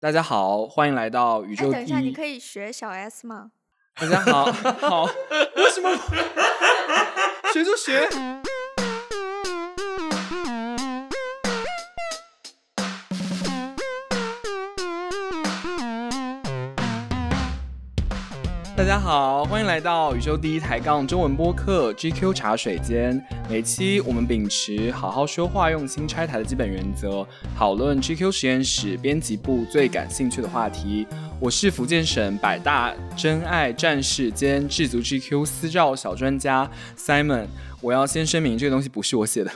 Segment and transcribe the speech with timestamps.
[0.00, 2.12] 大家好，欢迎来到宇哎，宙第等一下，你。
[2.12, 3.50] 可以学小 S 吗？
[3.96, 4.44] 大家好，
[4.78, 5.04] 好，
[5.56, 5.90] 为什么
[7.52, 8.08] 学就学？
[18.78, 23.20] 大家好，欢迎来到宇宙第一抬杠中文播客 GQ 茶水间。
[23.50, 27.26] 每期我们秉持好好说话、用心拆台的基本原则，
[27.56, 31.04] 讨论 GQ 实验室编辑部最感兴趣的话题。
[31.40, 37.46] 我是福建省百大真爱战士兼制足 GQ 私照小专家 Simon。
[37.80, 39.50] 我要先声明，这个东西不是我写的。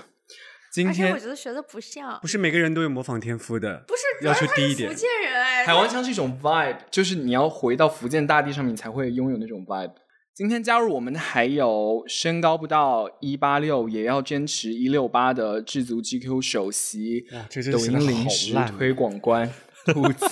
[0.72, 9.92] 今天我觉得学的不像，不是每个人都有模仿天赋的，不是要求低一点福建人哎，台湾腔是一种 vibe，就是你要回到福建大地上面，你才会拥有那种 vibe。
[10.32, 17.26] 今天加入我们的还有身高不到一八六，也要坚持一六八的智足 GQ 首席
[17.70, 19.52] 抖音零食推广官
[19.92, 20.26] 兔子。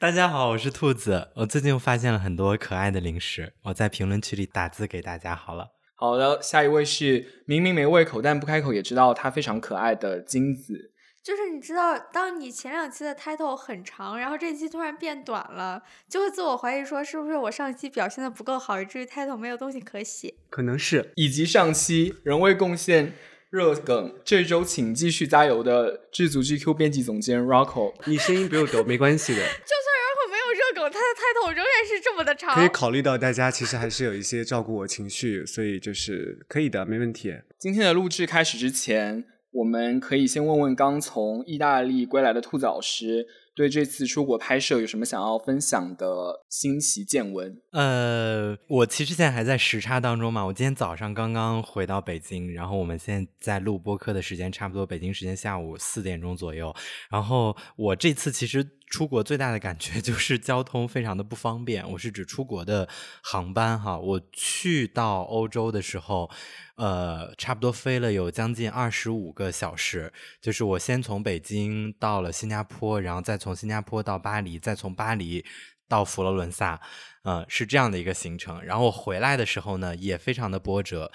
[0.00, 1.28] 大家好，我是兔子。
[1.36, 5.68] 我最近发现了很多可爱的零食，我在评论区里打字给大家好了。
[6.00, 10.92] 好的，下一位是明明没胃口，但不开口也知道他非常可爱的金子。
[11.22, 20.32] 就是你知道，当你前两期的 title 很长，然后这一期突然变短了，就会自我怀疑说是不是我上期表现的不够好，以至于 title 没有东西可写。
[20.48, 23.12] 可能是以及上期仍未贡献
[23.50, 27.92] 热梗，这周请继续加油的智足 GQ 编辑总监 Rocco。
[28.06, 29.99] 你声音不用抖，没关系的， 就算
[30.74, 32.54] 梗，他的 title 仍然是这么的长。
[32.54, 37.34] 可以考虑到大家其实还是有一些照顾我情绪，所以就是可以的，没问题。
[37.58, 47.60] 今天的录制开始之前，我们可以先问问刚从意大利归来的兔子老师，对这次出国拍摄有什么想要分享的新奇见闻？
[47.72, 56.74] 呃，我其实现在还在时差当中嘛，我今天早上刚刚回到北京，然后我们现在在录播客的时间差不多北京时间下午四点钟左右。
[57.10, 62.88] 然后我这次其实出国最大的感觉 就是交通非常的不方便，我是指出国的
[63.22, 63.96] 航班哈。
[63.96, 66.28] 我去到欧洲的时候，
[66.74, 75.44] 呃，差不多飞了有将近二十五个小时，就是我先从北京到了新加坡，然后再从新加坡到巴黎，再从巴黎
[75.88, 76.80] 到佛罗伦萨，
[77.22, 78.60] 呃，是这样的一个行程。
[78.62, 81.12] 然后我回来的时候呢，也非常的波折，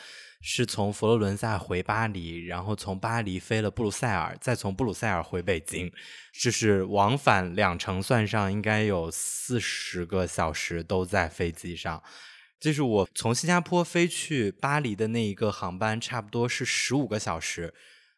[0.47, 5.91] 是从佛罗伦萨回巴黎，然后从巴黎飞了布鲁塞尔，再从布鲁塞尔回北京，
[6.39, 12.01] 就是往返两程算上，应该有四十个小时都在飞机上。
[12.59, 17.73] 就是我从新加坡飞去巴黎的那一个航班，差不多是十五个小时，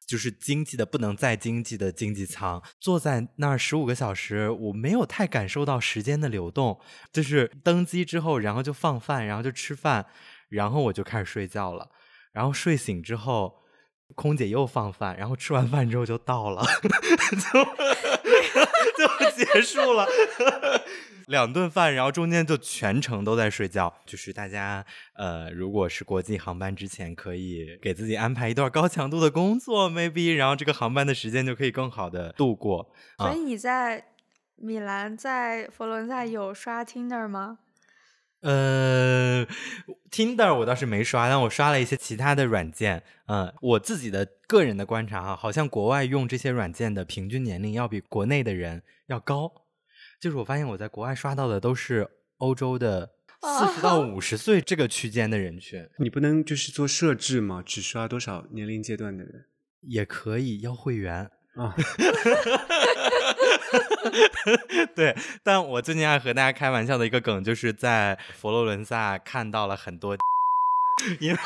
[0.05, 6.77] 就是经济的不能再经济的经济舱，坐在那儿十五个小时，我没有太感受到时间的流动。
[7.13, 10.05] 就是登机之后，然后就放饭，然后就吃饭，
[10.49, 11.89] 然后我就开始睡觉了。
[12.37, 13.63] 然后睡醒之后，
[14.13, 16.61] 空姐又放饭，然后吃完饭之后就到了，
[17.41, 17.63] 就
[18.95, 20.07] 就结束了。
[21.25, 23.91] 两顿饭，然后中间就全程都在睡觉。
[24.05, 32.91] 就是大家呃，如果是国际航班之前，可以给自己安排一段高强度的工作，maybe，然后这个航班的时间就可以更好的度过。
[33.17, 34.05] 啊所以你在
[34.57, 37.57] 米兰、在佛罗伦萨有刷 Tinder 吗？
[38.41, 39.45] 呃
[40.11, 43.03] ，Tinder 我倒是没刷，但我刷了一些其他的软件。
[43.27, 49.51] 嗯，我自己的个人的观察哈，好像国外用这些软件的平均年龄要比国内的人要高。
[50.21, 53.11] 就是我发现我在国外刷到的都是欧洲的
[53.41, 57.61] 四十到五十岁这个区间的人群，你不能就是做设置吗？
[57.65, 59.45] 只刷多少年龄阶段的人
[59.81, 61.29] 也可以要会员。
[61.55, 61.75] 啊？
[64.95, 70.18] 对，但我最近爱和大家开玩笑的一个梗，就是在佛罗伦萨看到了很多，
[71.19, 71.40] 因为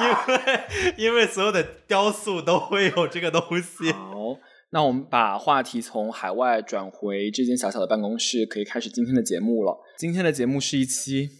[0.00, 3.92] 因为因为所有的雕塑都会有这个东西。
[3.92, 4.38] 好，
[4.70, 9.78] 那我们把话题从海外转回这间小小的办公室，可以开始今天的节目了。
[9.96, 11.30] 今天的节目是一期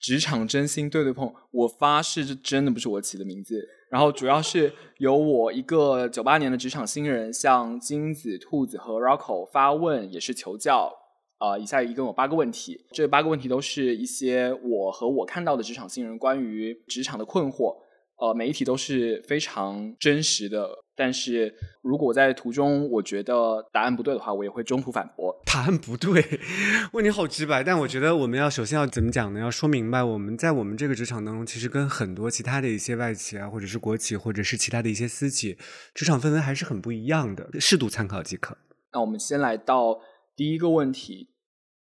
[0.00, 3.68] 职场真心对对碰，我发誓这真的不是我起的名字。
[3.94, 10.92] 然后主要是由我一个九八年的职场新人向金子、兔子和 Rocco 发问，也是求教。
[11.38, 17.76] 啊、以下一共有八个问题，这八个问题都是一些我和我看到的职场新人关于职场的困惑。
[18.16, 21.52] 呃，每一题都是非常真实的，但是
[21.82, 25.34] 如果在途中我觉得答案不对的话，我也会中途反驳。
[25.44, 26.24] 答案不对，
[26.94, 27.64] 问题好直白。
[27.64, 29.40] 但我觉得我们要首先要怎么讲呢？
[29.40, 35.58] 要说明白，我们在我们这个职场当中，其实跟很多其他的一些外企啊，或者是国企，或者是其他的一些私企，
[35.92, 38.56] 职场氛围还是很不一样的，适度参考即可。
[38.92, 40.00] 那我们先来到
[40.36, 41.30] 第一个问题，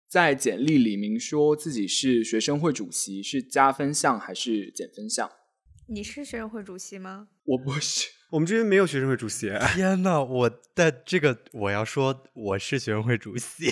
[0.08, 5.30] 在简历里明说自己是学生会主席，是加分项还是减分项？
[5.90, 7.28] 你是学生会主席吗？
[7.44, 13.70] 我不是，我们这边没有学生会主席， 天呐，我的这个我要说我是学生会主席，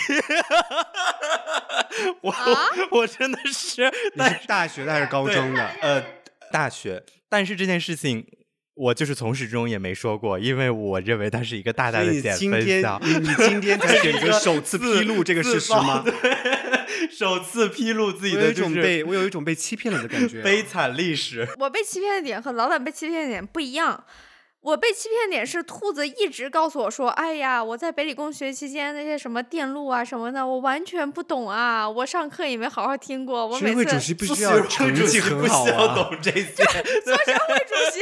[2.23, 2.47] 我、啊
[2.93, 5.67] 我真的是，你但是大学的还是高中的？
[5.83, 6.03] 呃
[6.51, 8.27] 大学，但是这件事情
[8.77, 13.01] 我就是从始至终也没说过，因为我认为它是一个大大所以你的减今天分项。
[13.03, 16.05] 你你今天才选择首次披露这个事实吗？
[17.11, 20.43] 首次披露自己的就是一种被我有一种被欺骗了的感觉。
[20.43, 21.49] 悲惨历史。
[21.59, 24.05] 我被欺骗的点和老板被欺骗的点不一样。
[24.67, 33.47] 我被欺骗点是兔子一直告诉我说：“哎呀，我在北理工学期间那些什么电路啊什么的，我完全不懂啊，我上课也没好好听过。
[33.47, 35.95] 我学生会主每次席必须要成绩很好不需要啊！
[35.95, 36.43] 懂这 些。
[36.43, 38.01] 做学生会主席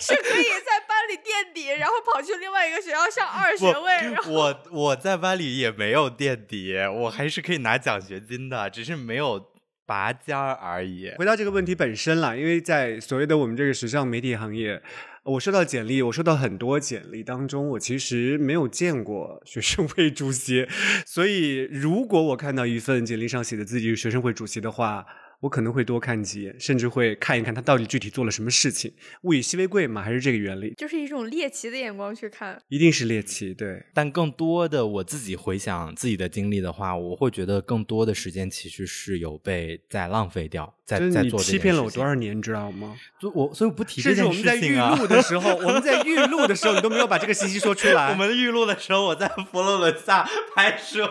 [0.00, 9.40] 是可以在班里垫底，然后跑去另外一个学校上二学位，我我在班里也没有垫底，我还是可以拿奖学金的，只是没有
[9.86, 11.12] 拔尖儿而已。
[11.16, 14.82] 回到这个问题本身啦，因为在所谓的我们这个时尚媒体行业，
[15.24, 20.66] 我收到简历，我收到很多简历当中，我其实没有见过学生会主席，
[21.06, 25.06] 所以如果我看到一份简历上写的自己是学生会主席的话，
[25.42, 28.92] 我可能会多看几眼，甚至会看一看他到底具体做了什么事情。
[29.22, 30.74] 物以稀为贵嘛，还是这个原理？
[30.76, 32.60] 就是一种猎奇的眼光去看。
[32.68, 33.80] 一定是猎奇，对。
[33.94, 42.94] 但更多的我自己回想自己的经历的话，我会觉得更多的时间其实是有被在浪费掉，在就是你在做欺骗了我多少年，你知道吗？
[43.20, 44.96] 所以我所以我不提这件甚至我们在预事情啊。
[44.96, 48.10] 录的时候，我们在预录的时候，你都没有把这个信息说出来。
[48.12, 51.08] 我们预录的时候，我在佛罗伦萨拍摄。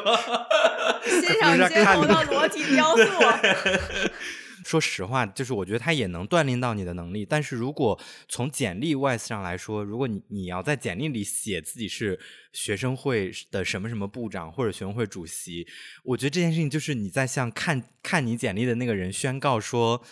[1.04, 3.04] 欣赏在街头的裸体雕塑，
[4.64, 7.26] 说实话，就是我觉得它也能锻炼到你的能力。
[7.26, 12.20] 但是如果从简历 wise 上来说，如果你你要在简历里写自己是
[12.54, 15.68] 学生会的什么什么部长或者学生会主席，
[16.04, 20.04] 我觉得这件事情就是你在向看看你简历的那个人宣告说：“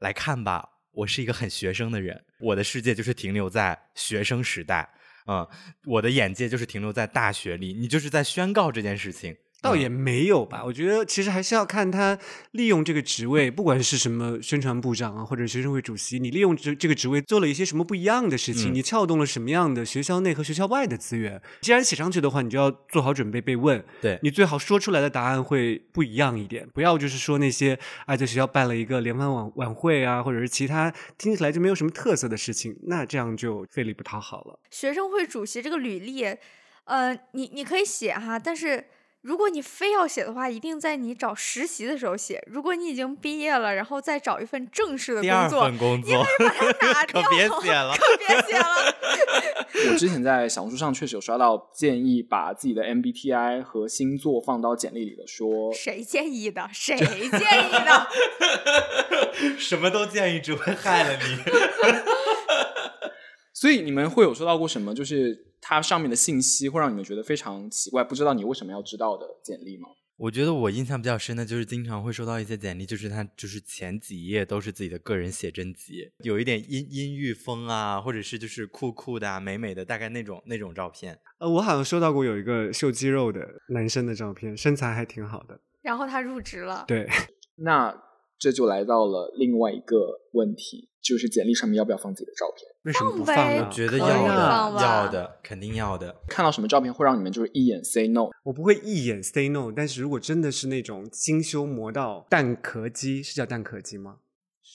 [0.00, 4.90] 来看吧，我是一个很学生的人，我的世界就是停留在学生时代。”
[5.26, 5.48] 嗯，
[5.86, 9.34] 我的眼界就是停留在大学里，你就是在宣告这件事情。
[9.64, 12.18] 倒也没有吧，我觉得其实还是要看他
[12.50, 21.40] 利用这个职位，不管是什么宣传部长啊，或者学生会主席，你利用这这个职位做了一些什么不一样的事情，嗯你撬动了什么样的学校内和学校外的资源。
[21.62, 34.58] 既然写上去的话，你就要做好准备被问，对你最好说出来的答案会不一样一点，不要就是说那些哎在学校办了一个联欢晚晚会啊，或者是其他听起来就没有什么特色的事情，那这样就费力不讨好了。
[34.70, 36.24] 学生会主席这个履历，
[36.84, 38.84] 呃，你你可以写哈，但是
[39.24, 42.46] 如果你非要写的话，一定在你找实习的时候写。
[42.46, 46.26] 如果你已经毕业了，然后再找一份正式的第二工作，份工作
[46.82, 47.96] 拿可掉别写了。
[47.96, 48.94] 可别写了。
[49.90, 56.68] 我之前在小红书上确实有刷到建议把自己的 MBTI 和星座放到简历里的，说谁建议的？
[56.70, 58.08] 谁建议的？
[59.58, 61.38] 什么都建议，只会害了你。
[63.54, 64.92] 所以你们会有收到过什么？
[64.94, 69.88] 就是它上面的信息会让你们觉得非常奇怪，不知道你为什么要知道的简历吗？
[70.16, 81.18] 我觉得我印象比较深的就是经常会收到一些简历，就是他就是前几页都是自己的个人写真集，有一点阴阴郁风啊，或者是就是酷酷的啊、美美的，大概那种那种照片。
[81.38, 83.40] 呃，我好像收到过有一个秀肌肉的
[83.70, 85.60] 男生的照片，身材还挺好的。
[85.82, 86.84] 然后他入职了。
[86.86, 87.08] 对，
[87.58, 87.92] 那
[88.38, 92.68] 这就来到了另外一个问题，就是简历上面要不要放自己的照片？
[92.84, 93.70] 为什么不放？
[93.70, 96.14] 觉得要的，要的，肯定要的。
[96.28, 98.28] 看到什么照片会让你们就是一眼 say no？
[98.42, 104.16] 我不会一眼 say no，但是如果真的是那种精修磨到蛋壳肌，是叫蛋壳肌吗？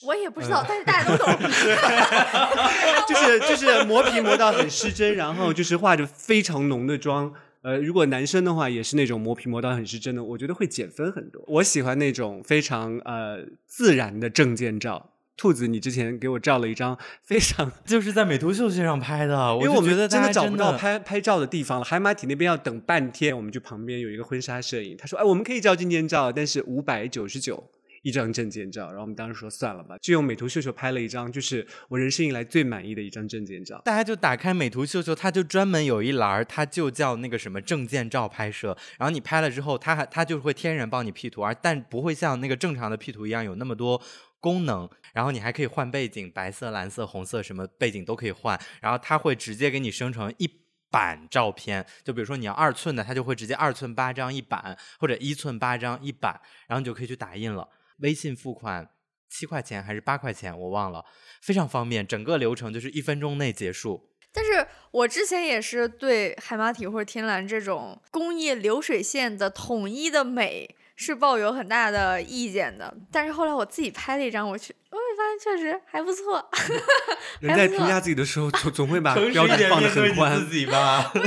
[0.06, 1.26] 我也不知道，但是大家都懂。
[3.06, 7.32] 就是就是磨皮磨到很失真，然后就是化着非常浓的妆。
[7.62, 11.44] 呃，如果男生的话，也是那种磨皮磨到很失真的，我觉得会减分很多。
[11.46, 15.10] 我喜欢那种非常呃自然的证件照。
[15.40, 21.84] 兔子，你之前给我照了一张非常， 就是在美图秀秀上拍的，因为我们觉得真的找不到拍拍照的地方了。
[21.84, 27.70] 海马体那边要等半天，我们就旁边有一个婚纱摄影，他说：“哎，我们可以照证件照，但是五百九十九
[28.02, 33.80] 一张证件照。”然后我们当时说算了吧，就用美图秀秀拍了一张，就是我人生以来最满意的一张证件照。
[33.82, 38.76] 大家就打开美图秀秀，它就专门有一栏儿，它就叫那个什么证件照拍摄。
[38.98, 43.98] 然后你拍了之后，它还它就会天然帮你 P 图，而但不会像那个正常的 P 图一样有那么多
[44.40, 44.88] 功能。
[45.12, 48.58] 然后你还可以换背景，白色、蓝色、红色什么背景都可以换。
[48.80, 50.48] 然后它会直接给你生成一
[50.90, 57.68] 版照片，就比如说你要二寸的，它就会直接二寸八张一版，或者一寸八张一版，然后你就可以去打印了。
[57.98, 58.88] 微信付款
[59.28, 61.04] 七块钱还是八块钱，我忘了，
[61.42, 64.10] 非常方便，整个流程就是一分钟内结束。
[64.32, 72.94] 但是我之前也是对海马体或者天蓝这种工业流水线的统一的美是抱有很大的意见的。
[73.10, 76.46] 但是后来我自己拍了一张，我去，我会发现确实还不错。
[77.40, 80.44] 人在评价自己的时候，总总会把标准放得一点面对很宽你。
[80.44, 81.10] 自己吧。
[81.14, 81.20] 我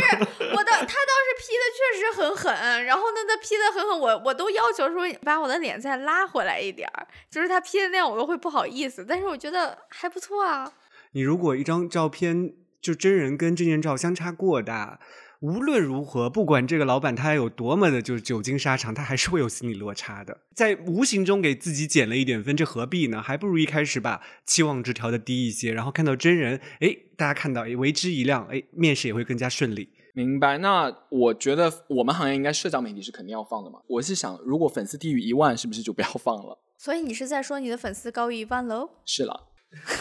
[0.63, 10.72] 的他当时 P 的确实很狠，然后呢，他 P 的很狠，我我都要求说把我的脸再拉回来一点儿，就是他 P 的那样我都会不好意思，但是我觉得还不错啊。
[11.13, 15.00] 你如果一张照片就真人跟证件照相差过大，
[15.44, 20.38] 无论如何，不管这个老板他有多么的就是久经沙场，他还是会有心理落差的。
[20.56, 23.22] 在无形中给自己减了一点分，这何必呢？
[23.22, 29.90] 还不如一开始把期望值调的低一些，然后看到真人，哎，大家看到哎为之一亮，哎，面试也会更加顺利。
[30.14, 30.60] 明白。
[30.60, 33.80] 那我觉得我们行业应该社交媒体是肯定要放的嘛。
[33.88, 36.58] 我是想，如果粉丝低于一万，是不是就不要放了？
[36.78, 38.90] 所以你是在说你的粉丝高于一万喽？
[39.04, 39.50] 是了，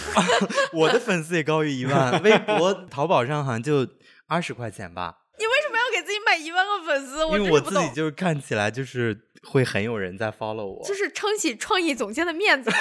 [0.72, 3.88] 我的粉丝也高于一万，微博、淘宝上好像就
[4.28, 5.16] 二十块钱吧。
[6.36, 7.24] 一万个粉丝？
[7.24, 7.60] 我因为我。
[7.60, 12.76] 自己就是看起来就是会很有人在 follow 我，就是撑起创意总监的面子嘛。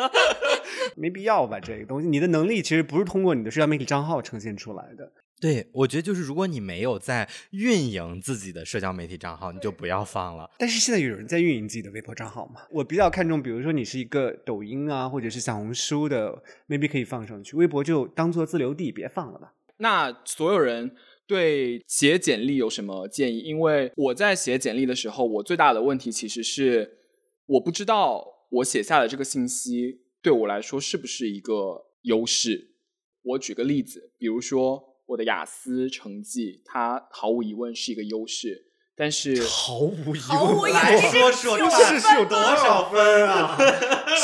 [0.96, 1.60] 没必要吧？
[1.60, 5.12] 这个东西，你的能力其实不是通过你的社交媒体账号呈现出来的。
[5.38, 10.48] 对，我觉得就是如果你没有在运营自己的社交媒体账号，你就不要放了。
[10.58, 12.62] 但是现在有人在运营自己的微博账号吗？
[12.70, 17.54] 我比较看重，比如说你是一个抖音啊，或者是小红书的，maybe 可以放上去。
[17.54, 19.52] 微博就当做自留地，别放了吧。
[19.76, 23.40] 那所有人对写简历有什么建议？
[23.40, 26.98] 因为我在写简历的时候，我最大的问题其实是
[27.46, 32.74] 我不知道我写下的这个信息对我来说是不是一个优势。
[33.22, 43.56] 我举个例子，比如说我的雅思成绩，它毫无疑问是一个优势，但是毫无疑毫无疑来说说九是是有多少分啊？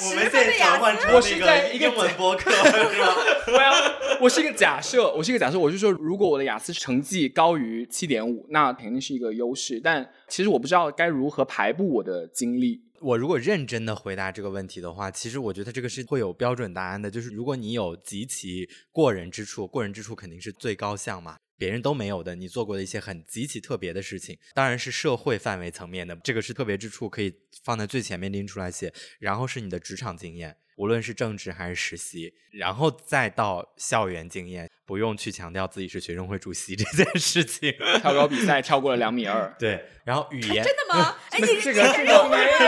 [0.00, 1.06] 十我们分的雅现在转换思。
[1.14, 3.14] 我是在一个个英文播客 是吧？
[3.46, 9.78] 我要，我是一个假设，我是一个假设，我是说，如果我的雅思成绩高于七点五，那肯定是一个优势。
[9.78, 12.80] 但其实我不知道该如何排布我的经历。
[13.00, 17.10] 我如果认真的回答这个问题的话，其实我觉得这个是会有标准答案的。
[17.10, 28.90] 就是如果你有极其过人之处，过人之处肯定是最高项嘛，别人都没有的，你做过的一些很极其特别的事情，当然是社会范围层面的，这个是特别之处，可以放在最前面拎出来写。
[29.18, 37.72] 然后是你的职场经验，无论是正职还是实习，然后再到校园经验，不用去强调自己是学生会主席这件事情。
[38.00, 41.14] 跳高比赛超过了两米二， 对，然后语言真的吗？
[41.30, 42.58] 哎，你这个这个没有，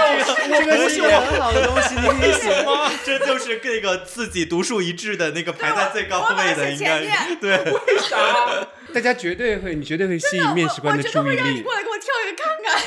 [0.46, 2.92] 这个是我很好的东西，你可以写 吗？
[3.04, 7.58] 这就是这个自己独树一帜的那个排在最高位的，写应该对。
[7.58, 8.68] 为啥？
[8.94, 11.74] 大家绝对会，你绝对会吸引面试官的我觉得注意力会让你过。
[11.74, 12.80] 来给我跳一个看看。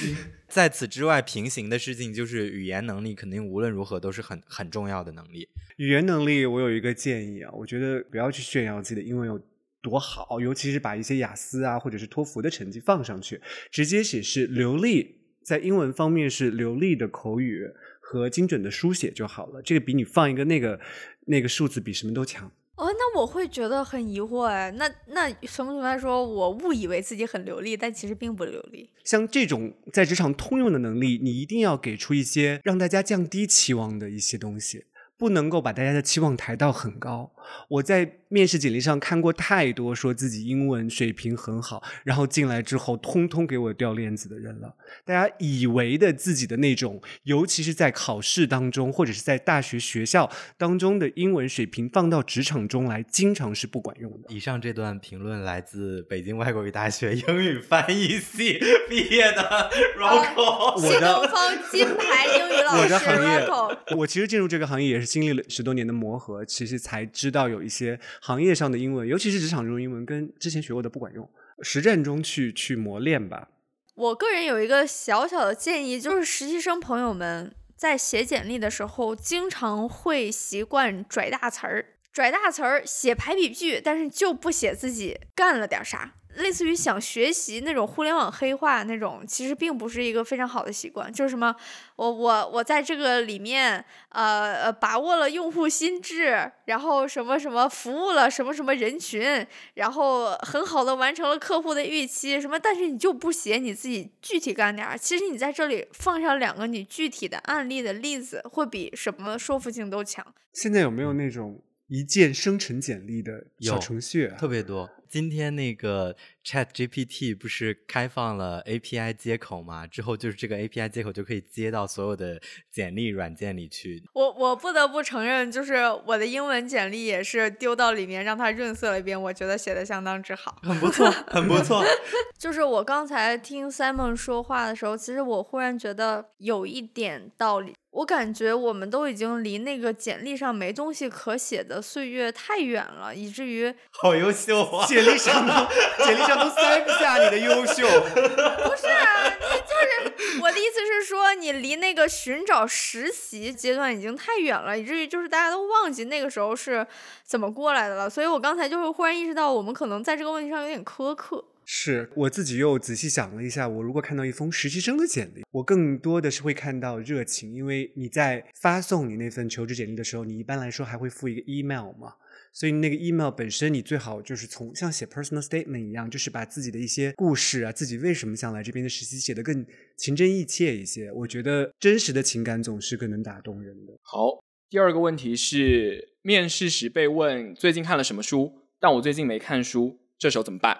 [0.00, 5.46] 对，在此之外，平行的事情就是语言能力，肯定无论如何都是很很重要的能力。
[5.76, 9.38] 语言能力，我有一个建议啊，我觉得不要去炫耀自己的英文有
[9.82, 13.40] 多好，尤其是把一些雅思啊或者是托福的成绩放上去，
[13.70, 17.68] 直接写是流利，在英文方面是流利的口语
[18.00, 19.60] 和精准的书写就好了。
[19.62, 20.80] 这个比你放一个那个
[21.26, 22.50] 那个数字比什么都强。
[22.78, 28.88] 哦，那我会觉得很疑惑哎，那那什么来说，我误以为自己很流利，但其实并不流利。
[29.02, 34.84] 像这种在职场通用的能力，你一定要给出一些让大家降低期望的一些东西，
[35.16, 37.32] 不能够把大家的期望抬到很高。
[37.68, 44.74] 我在面试简历上看过太多说自己英文水平很好，然后进来之后通通给我掉链子的人了。
[45.04, 54.34] 大家以为的自己的那种，尤其是在考试当中或者是在大学学校当中的英文水平，放到职场中来，经常是不管用的。
[54.34, 60.80] 以上这段评论来自北京外国语大学英语翻译系毕业的 Rocco。
[60.80, 71.30] 新东方金牌英语老师我的行业 Rocco，我其实进入这个行业也是经历了十多年的磨合，其实才知道要有一些行业上的英文，尤其是职场中英文，跟之前学过的不管用，
[71.62, 73.48] 实战中去去磨练吧。
[73.94, 86.14] 我个人有一个小小的建议，就是实习生朋友们在写简历的时候，经常会习惯拽大词儿，拽大词儿，写排比句，但是就不写自己干了点啥。
[86.38, 91.12] 类似于想学习那种互联网黑化那种，其实并不是一个非常好的习惯。
[91.12, 91.54] 就是什么，
[91.96, 104.96] 我我我在这个里面，呃呃，把握了用户心智，然后什么什么服务了什么什么人群，然后很好的完成了客户的预期，什么，但是你就不写你自己具体干点儿。
[104.96, 110.24] 其实你在这里放上两个你具体的案例的例子，会比什么说服性都强。
[110.52, 114.36] 现在有没有那种一键生成简历的小程序、啊？
[114.38, 116.14] 特别多，今天那个
[116.44, 119.86] Chat GPT 不是开放了 API 接口嘛？
[119.86, 122.40] 之后就是这个 API 接口就可以接到所有的
[122.70, 124.02] 简历软件里去。
[124.14, 125.76] 我我不得不承认，就是
[126.06, 130.56] 我的英文简历也是丢到里面让它润色了一遍，我觉得写的相当之好。
[130.62, 131.84] 很不错， 很不错。
[132.38, 137.74] 就是我刚才听 Simon 说话的时候，其实我忽然觉得有一点道理。
[137.90, 144.84] 我感觉我们都已经离那个简历上没东西可写的岁月太远了，以至于好优秀啊！
[144.86, 145.68] 简历上的
[146.04, 147.88] 简历上都塞不下你的优秀。
[147.88, 149.72] 不是啊，你就
[150.20, 156.86] 是我的意思是说，你离那个寻找实习阶段已经太远了，以至于就是大家都忘记那个时候是
[157.24, 158.10] 怎么过来的了。
[158.10, 161.42] 所以我刚才就是忽然意识到，我们可能在这个问题上有点苛刻。
[161.70, 172.14] 是我自己又仔细想了一下，我如果看到一封实习生的简历，我更多的是会看到热情，因为你在发送你那份求职简历的时候，你一般来说还会附一个 email 嘛，
[172.52, 179.64] 所以那个 email 本身你最好就是从像写 personal statement 一样，就是把自己的一些故事啊，自己为什么想来这边的实习写得更
[179.96, 181.10] 情真意切一些。
[181.12, 183.92] 我觉得真实的情感总是更能打动人的。
[184.02, 190.78] 好，第二个问题是，面试时被问最近看了什么书，但我最近没看书，这时候怎么办？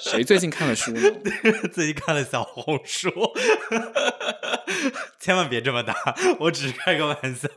[0.00, 1.00] 谁最近看了书呢？
[1.72, 3.08] 最近看了小红书，
[5.20, 5.94] 千万别这么答，
[6.40, 7.48] 我只是开个玩笑。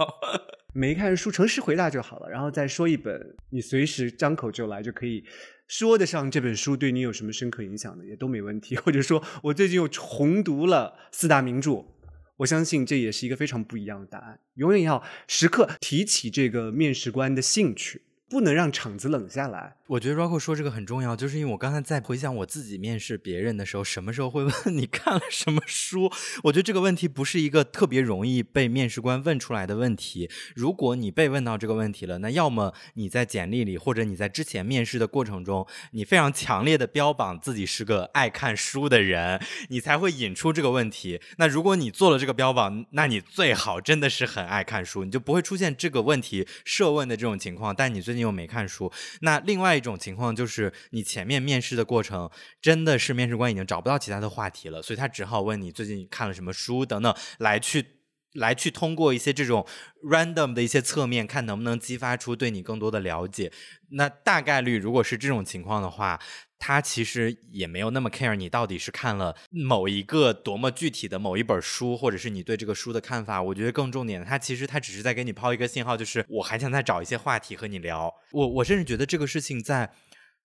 [0.74, 5.24] 没看书，诚实回答就好了，然后再说一本你随时张口就来就可以
[5.68, 8.76] 说得上这本书对你有什么深刻影响的，也都没问题。
[8.76, 11.86] 或者说我最近又重读了四大名著，
[12.38, 14.40] 我相信这也是一个非常不一样的答案。
[14.56, 19.75] 永远要时刻提起这个面试官的兴趣，不能让场子冷下来。
[19.88, 26.12] 我觉得 Rocco 说这个很重要，就是因为我刚才在回想我自己面试别人的时候，什么时候会问 你看了什么书？
[26.43, 30.29] 我觉得这个问题不是一个特别容易被面试官问出来的问题。
[30.55, 41.19] 如果你被问到这个问题了，那要么你在简历里，或者你在之前面试的过程中，你非常强烈的标榜自己是个爱看书的人，你才会引出这个问题。
[41.38, 47.75] 那如果你做了这个标榜，那你最好真的是很爱看书，你就不会出现这个问题设问的这种情况。
[47.75, 49.80] 但你最近你又没看书，那另外。
[49.80, 52.30] 一种情况就是你前面面试的过程
[52.62, 57.99] 真的是面试官已经找不到其他的话题了，所以他只好问你最近看了什么书等等，来去
[58.33, 59.65] 来去通过一些这种
[60.03, 63.51] random 的一些侧面，看能不能激发出对你更多的了解。
[63.91, 66.19] 那大概率如果是这种情况的话。
[66.62, 73.42] 他其实也没有那么 care 你到底是看了某一个多么具体的某一本书，或者是你对这个书的看法。
[73.42, 78.13] 我觉得更重点，他其实他只是在给你抛一个信号，就是我还想再找一些话题和你聊。
[78.33, 79.89] 我我甚至觉得这个事情在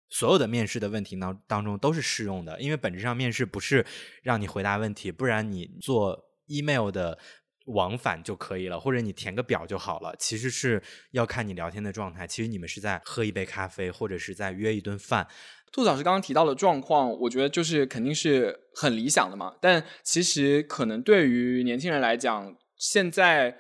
[0.09, 3.85] 所有的面试的问题当当中都是适用的，因为本质上面试不是
[4.23, 6.17] 让你回答问题，不然你做
[6.47, 7.19] email 的
[7.67, 10.15] 往返就可以了，或者你填个表就好了。
[10.19, 15.27] 其实是要看你聊天的状态，其实你们是在喝一杯咖啡，或者是在约一顿饭。
[15.73, 19.55] 兔子老师刚刚提到的状况，我觉得就是肯定是很理想的嘛。
[19.61, 23.57] 但其实可能对于年轻人来讲，现在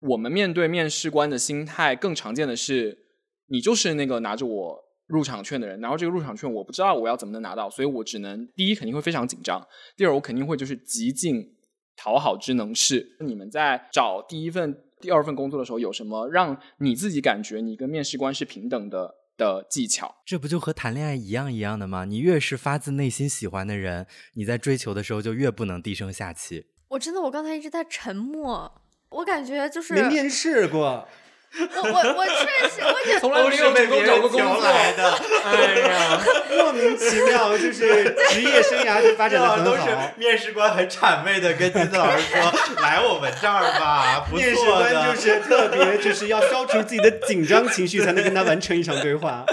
[0.00, 2.98] 我们面对面试官的心态更常见的是，
[3.46, 11.56] 你就是那个拿着我入场券的人，然后这个入场券我不知道我要怎么能拿到，所以我只能第一肯定会非常紧张，第二我肯定会就是极尽
[11.98, 13.16] 讨好之能事。
[13.18, 19.16] 你们在找第一份、第二份工作的时候，有什么让你自己感觉你跟面试官是平等的？
[19.38, 22.04] 的技巧，这不就和谈恋爱一样一样的吗？
[22.04, 26.66] 你越是发自内心喜欢的人，你在追求的时候就越不能低声下气。
[26.88, 31.06] 我真的，我刚才一直在沉默，我感觉就是没面试过。
[31.50, 35.18] 我我我确实，我也从来没有主动找过工作来的。
[35.44, 36.20] 哎呀，
[36.56, 39.64] 莫名其妙，就是 职业生涯就发展的很好。
[39.64, 39.82] 都是
[40.16, 49.44] 面试官很谄媚的跟金子老师说：“来我们这儿吧。”面试官就是特别，就是要消除自己的紧张情绪，才能跟他完成一场对话。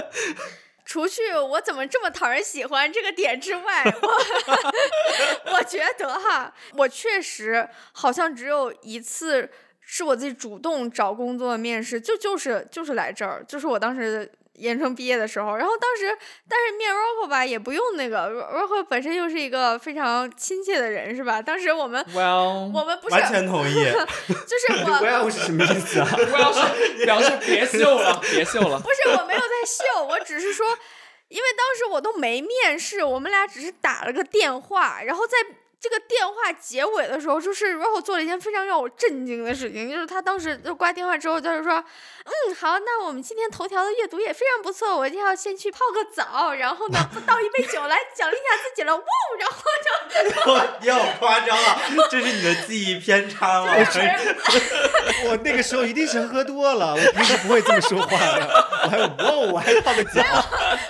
[0.84, 9.50] 除去我怎么这么讨人喜欢这个点之外，我我觉得哈，我确实好像只有一次。
[9.88, 16.18] 是我自己主动找工作面试，就就是就是来这儿，就是我当时研究生毕业的时候，然后当时
[16.48, 21.40] 但是面 Rocco 吧也不用那个 Rocco 本身又是一个非常亲切的人，是吧？
[21.40, 23.74] 当时我们 我们不是完全同意，
[24.26, 28.80] 就是我 Well 是什么意思啊？Well 是表示别秀了，别秀了。
[28.80, 30.66] 不是我没有在秀，我只是说，
[31.28, 35.36] 因为当时我都没面试，我们俩只是打了个电话，然后在。
[35.78, 41.74] 这个电话结尾的时候，就是 Roho 做了一件非常让我震惊的事情，就是他当时就挂电话之后，他就说
[42.24, 49.02] ：“嗯，好，那我们今天头条的阅读也非常不错，我一定要先去泡个澡，然后呢 倒一杯酒来奖励一下自己了。”呜，
[49.38, 49.90] 然后就
[50.80, 51.80] 你好夸张啊！
[52.10, 53.72] 这是你的记忆偏差吗？
[55.28, 58.66] 我那个时候一定是喝多了，我平时不会这么说话的。
[58.82, 60.22] 我还哇，我还泡个脚，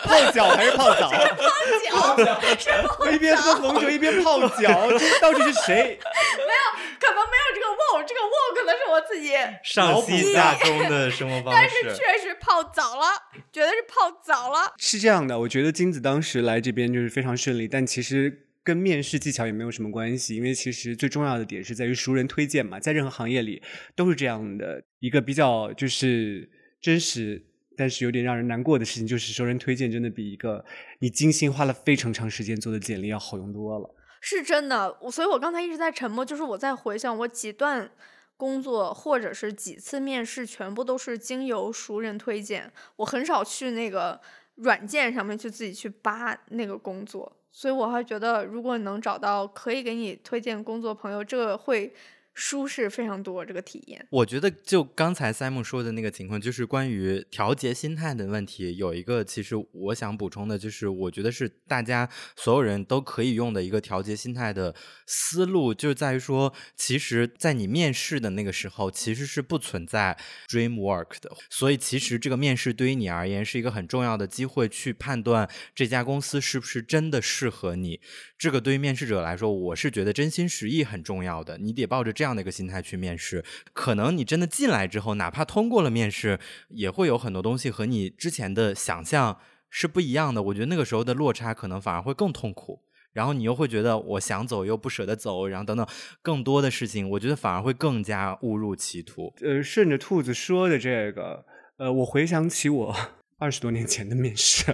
[0.04, 1.10] 泡脚还是泡澡？
[1.10, 5.74] 泡脚，是泡我一边喝红酒一边泡脚，这到底是谁？
[5.74, 6.66] 没有
[7.00, 11.96] 可能没有这个 wow，这个 wow 可能是我自己，上西下中的生活方式但是。
[11.96, 13.06] 确实泡澡了，
[13.52, 14.72] 觉得是泡澡了。
[14.78, 23.62] 是这样的，我觉得金子当时来这边就是非常顺利，但其实跟面试技巧也没有什么关系，因为其实最重要的点是在于熟人推荐嘛，在任何行业里
[23.94, 26.48] 都是这样的一个比较就是
[26.80, 27.46] 真实。
[27.78, 30.64] 但是有点让人难过的事情，就是熟人推荐真的比一个
[31.00, 33.94] 你精心花了非常长时间做的简历要好用多了。
[34.20, 37.90] 是真的，我所以，我刚才一直在沉默，就是我在回想我几段
[38.36, 44.20] 工作或者是几次面试，全部都是经由熟人推荐，我很少去那个
[44.56, 51.94] 软件上面去自己去扒那个工作，所以我还觉得，如果能找到可以给你推荐工作朋友，这个会
[52.36, 54.06] 舒适非常多，这个体验。
[54.10, 64.74] 我觉得就刚才 Simon 说的那个情况，就是关于调节心态的问题，有一个其实我想补充的，就是我觉得是大家所有人都可以用的一个调节心态的
[65.06, 70.14] 思路，就在于说，其实，在你面试的那个时候，其实是不存在
[70.46, 77.98] dream work 的，所以其实这个面试对于你而言是一个很重要的机会，去判断这家公司是不是真的适合你。
[78.38, 81.56] 这个对于面试者来说，我是觉得真心实意很重要的。
[81.58, 83.44] 你得抱着这样的一个心态去面试。
[83.72, 89.38] 可能你真的进来之后，哪怕通过了面试，也会有很多东西和你之前的想象
[89.70, 90.42] 是不一样的。
[90.42, 92.82] 我觉得那个时候的落差可能反而会更痛苦。
[93.14, 95.86] 然后你又会觉得我想走又不舍得走，然后等等
[96.20, 99.32] 更多的事情，我觉得反而会更加误入歧途。
[99.40, 101.46] 呃，顺着兔子说的这个，
[101.78, 102.94] 呃，我回想起我
[103.38, 104.64] 二十多年前的面试，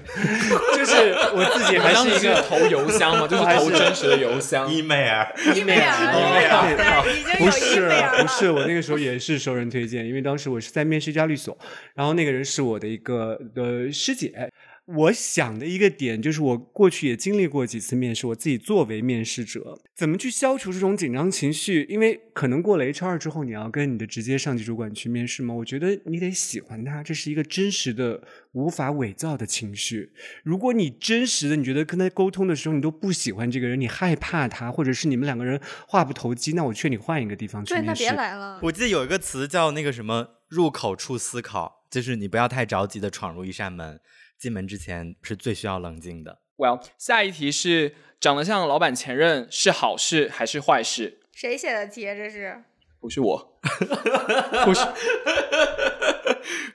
[0.77, 4.72] 就是我自己还是一个投邮箱嘛，就是还是投真实的邮箱。
[4.72, 7.90] email，伊美尔，对对，已经有伊不是。
[8.22, 11.59] 不是，我那个时候也是熟人推荐，因为当时我是在面试一家律所，
[11.94, 14.33] 然后那个人是我的一个呃师姐。
[14.94, 21.87] 我想的一个点就是，我过去也经历过几次面试，我自己作为面试者，怎么去消除这种紧张情绪？
[21.88, 30.12] 因为可能过了 HR 之后，你要跟你的直接上级主管去面试嘛，我觉得你得喜欢他，这是一个真实的、无法伪造的情绪。
[30.44, 38.02] 如果你真实的，你觉得跟他沟通的时候，你都不喜欢这个人，你害怕他，或者是你们两个人话不投机，那我劝你换一个地方去对，那面试。
[38.02, 38.61] 别来了。
[38.62, 44.00] 我记得有一个词叫那个什么入口处思考，就是你不要太着急的闯入一扇门，
[44.42, 46.40] 进门之前是最需要冷静的。
[46.57, 51.20] Well，下一题是长得像老板前任是好事还是坏事？
[51.33, 52.12] 谁写的题啊？
[52.12, 52.64] 这是？
[53.00, 53.61] 不是我，
[54.64, 54.85] 不是。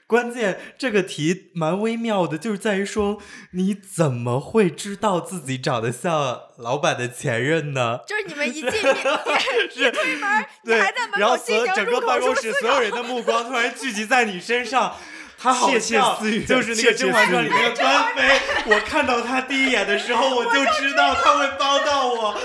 [0.06, 3.20] 关键这个题蛮微妙的，就是在于说
[3.52, 7.98] 你怎么会知道自己长得像老板的前任呢？
[8.06, 8.72] 就是你们一进面，
[9.76, 14.96] 一一推门，你对还在，门然后口进行所整个办公室所有人的目光突然聚集在你身上。
[15.40, 18.40] 他好窃窃像私语就是那个《甄嬛私传》里语面的端妃。
[18.66, 22.34] 我看到他第一眼的时候，我就知道他会帮到我。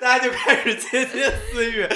[0.00, 1.86] 大家就开始窃窃私语。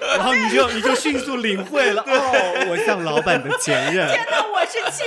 [0.00, 4.06] 然后你就你就迅速领会了，哦，我像老板的前任。
[4.08, 5.04] 天哪，我是青，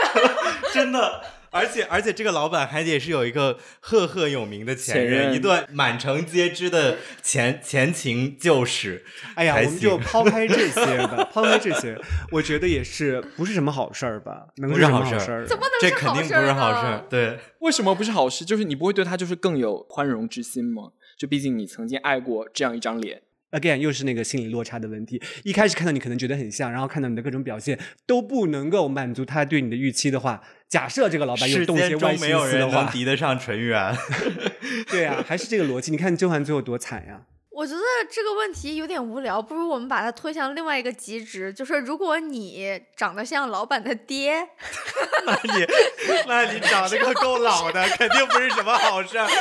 [0.72, 1.20] 真的。
[1.50, 9.04] 而且而且，这个老板还得是有一个赫赫有名的前前任一段满城皆知的前前情旧史。
[9.34, 11.98] 哎呀，我们就抛开这些吧， 抛开这些，
[12.32, 14.48] 我觉得也是不是什么好事儿吧？
[14.56, 15.46] 能不是好事儿好事儿？
[15.46, 17.38] 怎么能这肯定不是好事儿，对。
[17.60, 18.44] 为什么不是好事？
[18.44, 20.92] 就是你不会对他就是更有宽容之心吗？
[21.16, 23.22] 就毕竟你曾经爱过这样一张脸。
[23.52, 25.20] Again 又是那个心理落差的问题。
[25.44, 33.96] 一开始看到你可能觉得很像，然后看到你的各种表现都不能够满足他对你的预期的话，假设这个老板有世动一些间歪心中没有人思的话，能敌得上纯元。
[34.90, 35.90] 对啊，还是这个逻辑。
[35.90, 37.22] 你看甄嬛最后多惨呀！
[37.50, 44.34] 我觉得这个问题有点无聊，不如我们把它推向另外一个极值，就是如果你长得像老板的爹，
[45.26, 45.66] 那你
[46.28, 49.26] 那你长得可够老的，肯定不是什么好事儿。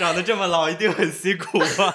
[0.00, 1.94] 长得这么老，一定很辛苦吧？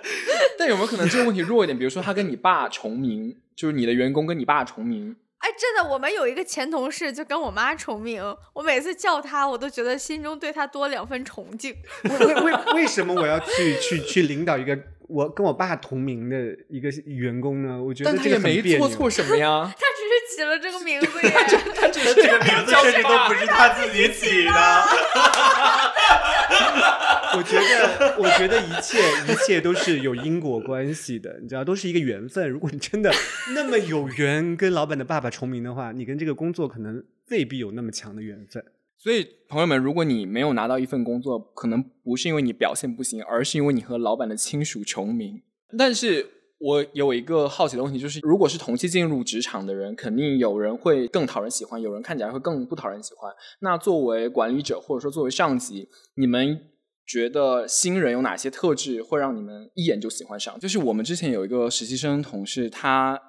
[0.58, 1.78] 但有没有可能这个问题弱一点？
[1.78, 8.22] 比如说他跟你爸重名，就是你的员工跟你爸重名，哎，真的，我们有一个前同事就跟我妈重名，
[8.54, 11.76] 我每次叫他，我都觉得心中对他多两分崇敬。
[12.08, 16.36] 为为为为什么我要去 去去领导一个我跟我爸同名的
[16.70, 17.82] 一个员工呢？
[17.82, 19.70] 我觉得这个但他也没做错什么呀。
[19.76, 21.32] 他只是起了这个名字 耶。
[21.74, 24.52] 他只是这个名字甚至都不是他自己起的。
[27.34, 32.48] 我觉得，我觉得一切一切都是有因果关系的，你知道，都是一个缘分。
[32.50, 33.10] 如果你真的
[33.54, 38.62] 那么有缘跟老板的爸爸重名的话，你跟这个工作可能未必有那么强的缘分。
[38.98, 45.42] 所以，朋友们，如果你没有拿到一份工作，可能不是因为你表现不行，而是因为你和老板的亲属重名。
[45.78, 46.28] 但是
[46.62, 53.32] 我有一个好奇的问题，就是如果是同期进入职场的人，肯定有人会更讨人喜欢，有人看起来会更不讨人喜欢。
[53.60, 56.60] 那作为管理者，或者说作为上级，你们
[57.04, 60.56] 觉得新人有哪些特质会让你们一眼就喜欢上？
[60.60, 63.20] 就是我们之前有一个实习生同事，他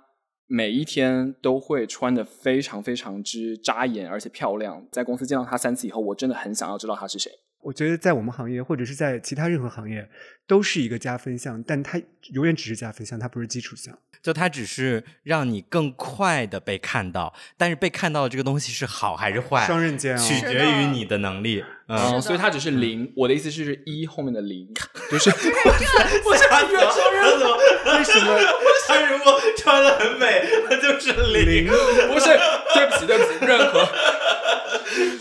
[0.46, 4.86] 每一天都会穿的非常非常之扎眼，而且漂亮。
[4.92, 7.32] 在公司见到他三次以后，我真的很想要知道他是谁。
[7.64, 10.10] 我觉得在我们行业，或者是在其他任何行业，
[10.46, 12.00] 都是一个加分项，但它
[12.34, 13.98] 永远只是加分项，它不是基础项。
[14.22, 21.64] 就它只是让你更快的被看到，但是被看到的这个东西是好还是坏，双刃剑啊、取决于你的能力。
[21.88, 23.12] 嗯，所以它只是零。
[23.16, 24.68] 我的意思是一后面的零，
[25.12, 25.30] 就是
[26.26, 27.58] 我想越说越什么？
[27.98, 28.40] 为什么？
[28.88, 31.68] 他如果穿的很美，那就是零。
[31.68, 32.26] 不是，
[32.74, 33.86] 对不起，对不起，任何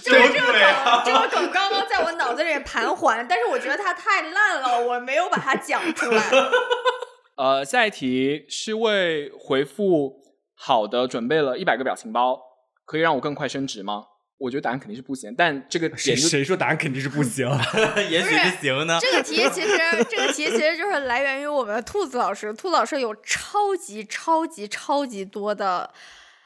[0.02, 6.22] 就是这个对啊梗，这个梗刚刚在我脑子里盘桓，但是我觉得它太烂了，我没有把它讲出来。
[7.36, 10.22] 呃，下一题是为回复
[10.54, 12.38] 好的准备了一百个表情包，
[12.84, 14.04] 可以让我更快升职吗？
[14.42, 17.48] 我觉得答案肯定是不行，但这个谁谁说答案肯定是不行？
[18.10, 18.98] 也许是行呢。
[19.00, 19.68] 这个题其实，
[20.10, 22.52] 这个题其实就是来源于我们的兔子老师。
[22.52, 25.88] 兔子老师有超级超级超级多的。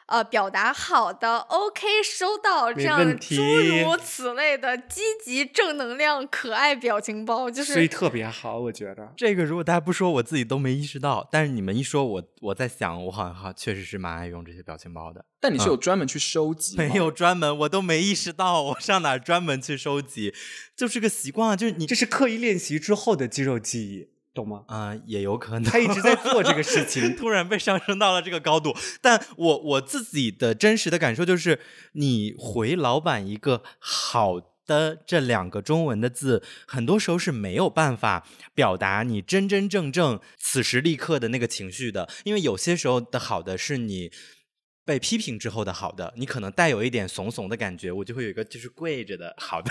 [0.07, 9.13] 呃，表达好的，OK，收到，这样诸如此类的积极正能量可爱表情包，就是所以特别好，我觉得。
[9.17, 11.29] 这个如果大家不说，我自己都没意识到。
[11.33, 15.25] 但是你们一说，我我在想，我好像好确实是蛮爱用这些表情包的。
[15.41, 16.85] 但你是有专门去收集吗？
[16.85, 20.33] 没有专门，我都没意识到，我上哪儿专门去收集，
[20.77, 21.57] 就是个习惯啊。
[21.57, 24.63] 就是你这是刻意练习之后的肌肉记忆，懂吗？
[24.69, 27.17] 啊、也有可能他一直在做这个事情。
[27.17, 28.77] 突然被上升到了这个高度。
[29.01, 31.59] 但我我自己的真实的感受就是，
[31.93, 44.13] 你回老板一个好的这两个中文的字，很多时候是没有办法表达你真真正正此时立刻的那个情绪的，因为有些时候的好的是你。
[44.87, 49.71] 被批评之后的好的，你可能带有一点怂怂的感觉，我就会有一个就是跪着的好的，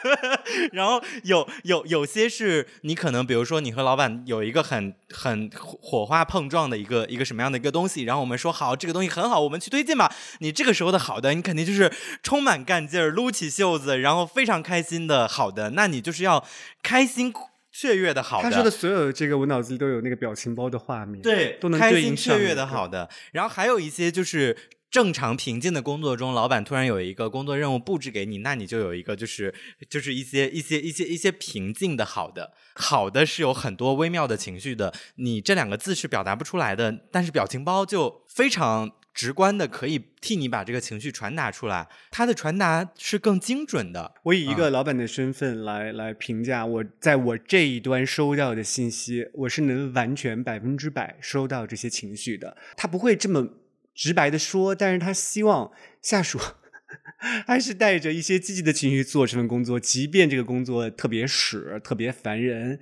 [0.72, 10.14] 然后有有有些是你可能比如说你和老板有一个很很火花碰撞的一个一个什么样的一个东西，然后我们说好这个东西很好，我们去推进吧。
[10.40, 11.90] 你这个时候的好的，你肯定就是
[12.22, 16.44] 充满干劲儿，撸起袖子，然后非常开心的好的，那你就是要
[16.82, 17.32] 开心
[17.74, 18.44] 雀跃的好的。
[18.44, 23.10] 他说的所有这个，我脑子里都有那个表情包的画面，对，都能开心对应上雀跃的好的。
[23.32, 24.56] 然后还有一些就是
[24.90, 29.52] 正常平静的工作中，老板突然有一个工作任务布置给你，那你就有一个就是
[29.90, 38.92] 就是一些一些一些一些平静的好的，好的是有很多微妙的情绪的，你这两个字是表达不出来的，但是表情包就非常。
[39.14, 44.16] 直观的可以替你把这个情绪传达出来，它的传达是更精准的。
[44.24, 52.56] 我以一个老板的身份来、来评价我在我这一端收到的信息，我是能完全百分之百收到这些情绪的。
[52.76, 53.48] 他不会这么
[53.94, 55.70] 直白的说，但是他希望
[56.02, 56.40] 下属
[57.46, 62.80] 还是带着一些积极的情绪做这份工作，即便这个工作特别屎、特别烦人。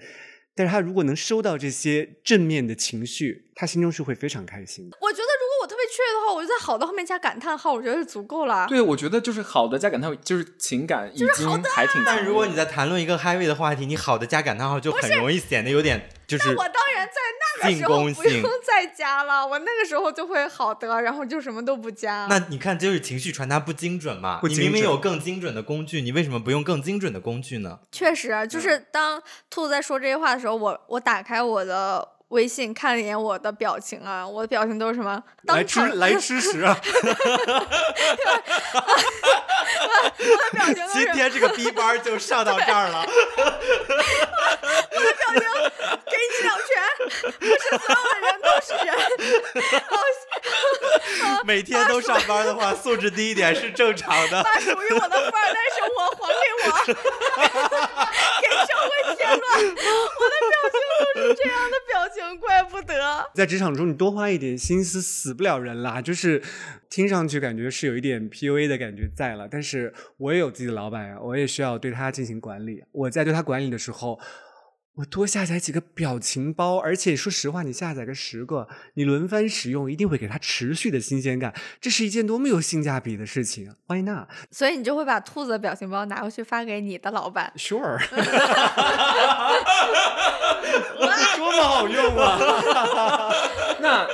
[0.55, 4.99] 但是他如果能收到这些正面的情绪，他心中是会非常开心的。
[5.01, 5.25] 我觉得
[5.92, 8.66] 如果我特别雀跃的话，我就在好的后面加感叹号，我觉得是足够了。
[8.68, 11.28] 对，我觉得就是好的加感叹，就是情感已经
[11.74, 12.02] 还挺。
[12.05, 17.12] 但如果你在谈论一个 heavy 的话题，你好的加感叹号就很容易显得有点就是我当然在
[17.62, 22.26] 那个时候不用 再加了，我那个时候就会好的，然后就什么都不加。
[22.28, 24.40] 那你看，就是情绪传达不精准嘛？
[24.44, 27.78] 你明明有更精准的工具，你为什么不用更精准的工具呢？
[27.92, 35.23] 确实，啊就是当兔子在说这些话的时候，我我打开我的微信看了一眼我的表情啊，我的表情都是什么？
[35.42, 36.75] 来当场吃来 吃屎啊！
[40.18, 43.05] 我的表情今天这个 B 班就上到这儿了。
[45.33, 46.62] 给你两拳，
[47.38, 48.92] 不是所有的人都是人。
[51.44, 54.42] 每天都上班的话，素质低一点是正常的。
[54.42, 56.64] 把属于我的份儿，但是我还给我，
[58.40, 59.42] 给社会添乱。
[59.59, 60.77] 我的表情
[61.14, 62.92] 都是这样的表情，怪不得。
[63.35, 66.01] 在职场中，你多花一点心思，死不了人啦。
[66.01, 66.42] 就是
[66.88, 72.85] 听上去感觉是有一点 PUA 的感觉在了，但是我也有自己的老板呀，我也需要对他进行管理。
[72.92, 74.18] 我在对他管理的时候，
[74.96, 81.55] 我多下载几个表情包，而且说实话，你下载个十个，你轮番使用，一定会给它持续的新鲜感。
[81.81, 84.28] 这是一件多么有性价比的事情啊！Why not？
[84.50, 87.50] 所以你就会把兔子的表情包拿回去发给你的老板。
[87.57, 87.98] Sure，
[91.38, 93.33] 多么好用啊！
[93.81, 94.07] 那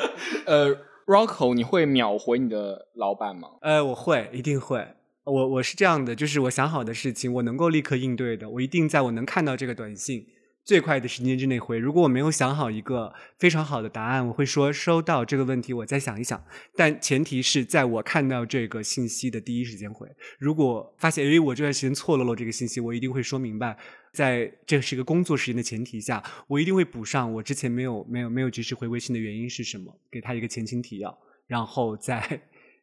[0.46, 3.48] 呃，Rocco，你会秒回你的老板吗？
[3.62, 4.86] 呃，我会，一定会。
[5.24, 10.24] 我我是这样的，就是我想好的事情，我能够立刻应对的，我一定在我能看到这个短信
[10.68, 11.78] 最快的时间之内回。
[11.78, 16.44] 如果我没有想好一个非常好的答案，我会说收到这个问题，我再想一想。
[16.76, 20.06] 但前提是在我看到这个信息的第一时间回。
[20.38, 23.78] 如果发现诶我这段时间错漏了这个信息，我一定会说明白。
[24.12, 32.42] 在这是一个工作时间的前提下，我一定会补上我之前没有没有没有及时回微信的原因是什么，给他一个前情提要，然后再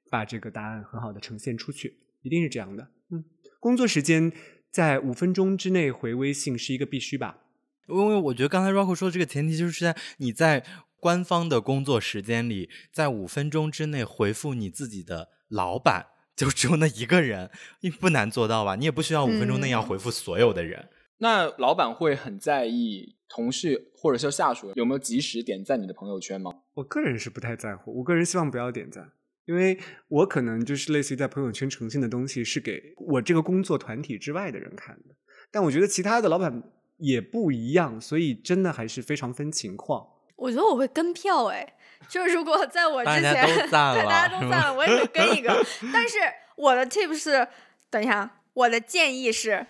[0.09, 2.89] 把这个答案很好的呈现出去，一定是这样的。
[3.11, 3.23] 嗯，
[3.59, 4.31] 工作时间
[4.71, 7.41] 在五分钟之内回微信是一个必须吧？
[7.87, 10.65] 因为我觉得刚才 Rocco 说的这个前提就是在你在
[10.99, 18.75] 官方的工作时间里，在五分钟之内回复你自己的老板，就只有那一个人，你不难做到吧？
[18.75, 20.89] 你也不需要五分钟内要回复所有的人。
[21.19, 26.51] 那老板会很在意同事或者是下属有没有及时点赞你的朋友圈吗？
[26.73, 29.11] 我个人是不太在乎，我个人希望不要点赞，
[29.45, 35.15] 因为我可能就是类似于在朋友圈呈现的东西是给我这个工作团体之外的人看的，
[35.51, 36.63] 但我觉得其他的老板
[36.97, 40.07] 也不一样，所以真的还是非常分情况。
[40.35, 41.75] 我觉得我会跟票哎，
[42.09, 45.65] 就是如果在我之大前，家都 赞对了大家都赞了，我也会跟一个。
[45.93, 46.17] 但是
[46.55, 47.47] 我的 tip 是，
[47.89, 49.65] 等一下，我的建议是，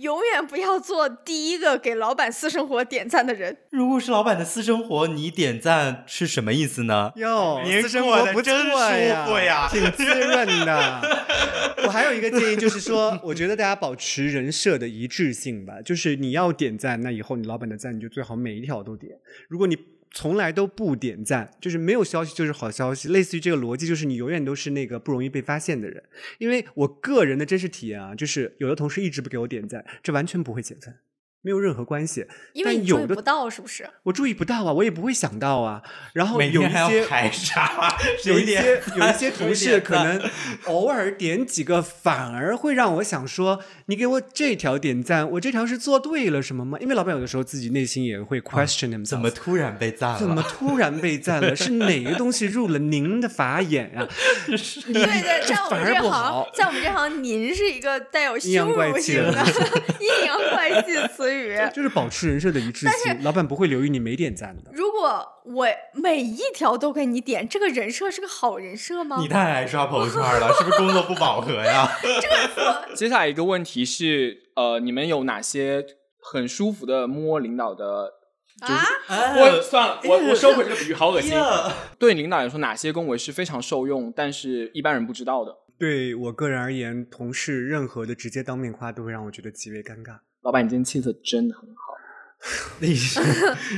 [0.00, 3.54] 永远不要做第一个给老板私生活点赞的人。
[3.70, 7.12] 如果是老板的私生活，你点赞是什么意思呢？
[7.16, 11.02] 哟，您私生活不错真舒服呀挺滋润的。
[11.84, 19.12] 我还有一个建议，就是说，我觉得大家保持人设的一致性吧，就是你要点赞，那以后你老板的赞你就最好每一条都点。
[19.48, 19.76] 如果你
[20.12, 26.02] 从来都不点赞，就是没有消息就是好消息，类似于这个逻辑，就是你永远都是那个不容易被发现的人。
[26.38, 30.94] 因为我个人的真实体验啊，就是有的同事一直不给我点赞，这完全不会减分。
[31.42, 33.88] 没有任何关系，因为但有的你注意不到，是不是？
[34.02, 35.82] 我注意不到啊，我也不会想到啊。
[36.12, 40.20] 然后有一些排查， 有一些有一些同事可能
[40.66, 46.78] 偶尔点几个，反而会让我想说，你给我这条点赞，我这条是做对了什么吗？
[46.80, 50.18] 因为老板有的时候自己内心也会 question himself，、怎么突然被赞了？
[50.18, 51.56] 怎么突然被赞了？
[51.56, 54.06] 是哪个东西入了您的法眼啊？
[54.48, 56.48] 你对对，在我们这行不好，。
[56.54, 61.56] 在我们这行，您是一个带有阴阳羞辱怪气的性的阴阳怪气词语。
[61.74, 64.70] 就是保持人设的一致性，老板不会留意你没点赞的。
[64.72, 69.28] 如果我每一条都给你点，这个人设是个好人设吗你？
[69.28, 71.88] 太爱刷朋友圈了，是不是工作不饱和呀？
[72.94, 75.84] 接下来一个问题是，呃，你们有哪些
[76.20, 78.14] 很舒服的摸领导的？
[78.60, 78.72] 就是、
[79.06, 81.30] 啊我算了，我我收回这个比喻，好恶心。
[81.32, 85.56] 呀对领导来说，哪些恭维是非常受用，但是一般人不知道的？
[85.78, 90.18] 对我个人而言，同事任何的直接当面夸都会让我觉得极为尴尬。
[90.42, 91.94] 老板，你今天气色真的很好。
[92.80, 93.20] 你 等一下，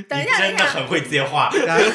[0.09, 1.51] 等一下，真的很会接话。
[1.67, 1.89] 大 家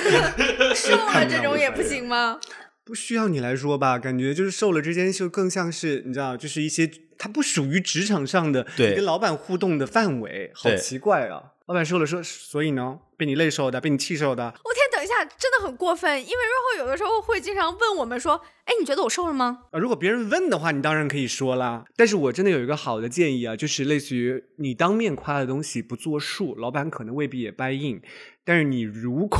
[0.75, 2.39] 瘦了这种也不行吗？
[2.84, 11.53] 不需要你来说吧，感觉就是瘦了之间就更像是你知道，就是一些它不属于职场上的对你跟老板互动的范围，好奇怪啊！
[11.67, 21.85] 老板瘦了说，所以呢，被你累瘦的，被你气瘦的，我天，等下，真的很过分，因为瑞后有的时候会经常问我们说：“哎，你觉得我瘦了吗啊，如果别人问的话，你当然可以说啦。
[21.95, 28.01] 但是我真的有一个好的建议啊，就是类似于你当面夸的东西不作数，老板可能未必也 buy in。
[28.43, 29.39] 但是你如果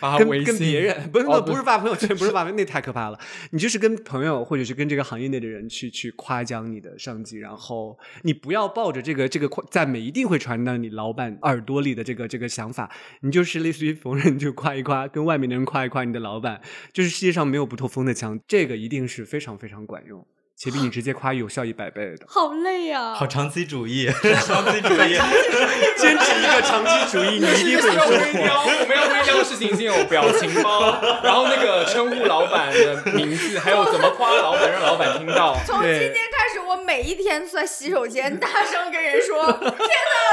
[0.00, 0.46] 发微信。
[0.46, 3.18] 跟别人不是、哦不是发朋友圈，不是发那太可怕了。
[3.50, 16.60] 你就是跟朋友或者是跟这个行业内的人去去夸奖你的上级，然后你不要抱着这个这个夸赞美一定会传到你老板耳朵里的这个这个想法，你就是类似于逢人就夸一夸，跟外面的人夸一夸你的老板，
[16.92, 20.26] 就是世界上没有不透风的墙，这个一定是非常非常管用，
[20.58, 22.26] 且比你直接夸有效一百倍的？”。
[22.28, 24.08] 好累呀、好 长期主义，
[24.46, 25.18] 长期主义。
[25.96, 28.16] 坚持一个长期主义，你一定会有收获。
[28.42, 35.56] 雕，我们要微雕的事情先有表情包，然后那个称呼老板的名字，还有怎么夸老板，让老板听到。
[35.66, 39.76] 从今对天开始，我每一天都在洗手间 大声跟人说：“天哪，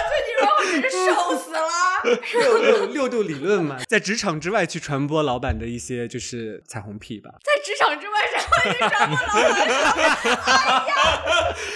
[0.10, 1.60] 最近 Roho 真是瘦死了。
[2.34, 9.66] 六六六度理论嘛，在职场之外去传播老板的一些就是彩虹屁吧。”在职场之外，谁会去传播老板？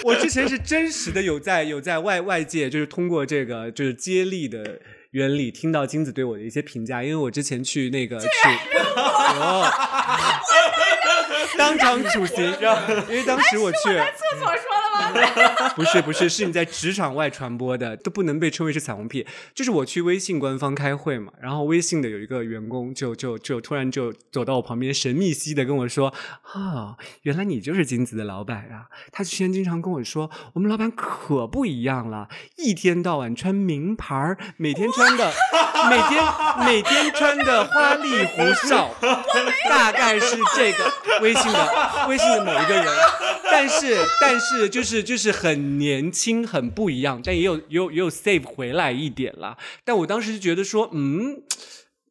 [0.04, 4.80] 我之前是真实的有在有在外外界就是通过这个就是接力的
[5.12, 8.28] 原理听到金子对我的一些评价，因为我之前去那个去，
[8.98, 9.64] 哦，
[11.58, 12.46] 当场处刑，
[13.08, 13.78] 因为当时我去。
[13.78, 14.77] 厕所说
[15.76, 19.26] 不是不是，是你在职场外传播的，都不能被称为是彩虹屁。
[19.54, 26.14] 就是我去微信官方开会嘛，然后微信的有一个员工就就就突然就走到我旁边，神秘兮的跟我说
[26.54, 35.32] ：“哦，原来你就是金子的老板啊！”他之前经常跟我说，我们老板可不一样了，一天到晚穿名牌，每天穿的
[35.90, 36.24] 每天
[36.66, 38.90] 每天穿的花里胡哨，
[39.70, 40.92] 大概是这个
[41.22, 42.86] 微信的微信的某一个人。
[43.50, 49.58] 但是但是就是就是很年轻，很不一样，但也有也有也有 save 回来一点啦。
[49.84, 51.44] 但我当时就觉得说，嗯。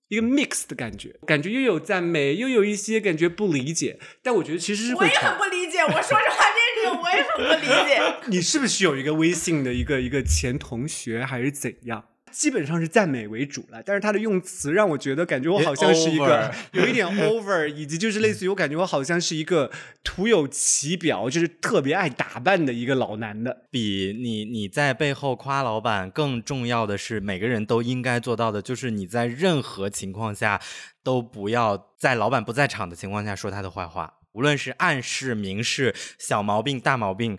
[0.09, 5.81] 一个 mix 的感觉，感觉又有赞美，又有一些感觉不理解，但我觉得其实是我也很不理解。
[5.81, 6.45] 我说实话，
[6.77, 8.01] 这个我也很不理解。
[8.31, 12.05] 你是不是有一个微信的一个一个前同学，还是怎样？
[12.37, 19.71] 基本上是赞美为主了，但是他的用词让我觉得感觉我好像是一个有一点 over，以及就是类似于我感觉我好像是一个
[20.05, 23.63] 徒有其表，就是特别爱打扮的一个老男的。
[23.71, 30.61] 比你你在背后夸老板更重要的是，每个人都应该做到的，就是你在任何情况下
[31.03, 37.39] 都不要在老板不在场的情况下说他的坏话，无论是暗示、明示、小毛病、大毛病，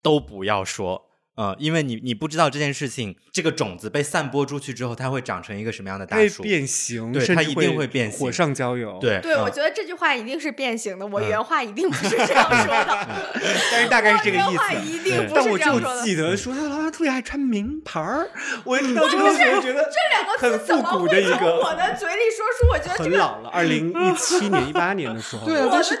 [0.00, 1.07] 都不要说。
[1.38, 6.42] 呃，因为你你不知道这件事情，这个种子被散播出去之后，它会长成一个什么样的大树？
[6.42, 13.08] 变形，对它一定会变形火上浇油。，对对，我嗯觉得这句话一定是变形的，我嗯原话一定不是这样说的。
[13.70, 14.84] 但是大概是这个意思原话思。
[14.84, 16.02] 一定不但我就是这样说的。
[16.02, 18.28] 记得说他老板特别爱穿名牌儿，
[18.64, 22.68] 我一听到这个东西，我觉得这两个很字怎么复古的会从一个我的嘴里说出？
[22.72, 25.46] 我觉得这个，很老了，二零一七年、一八年的时候。
[25.48, 25.94] 对啊我的天，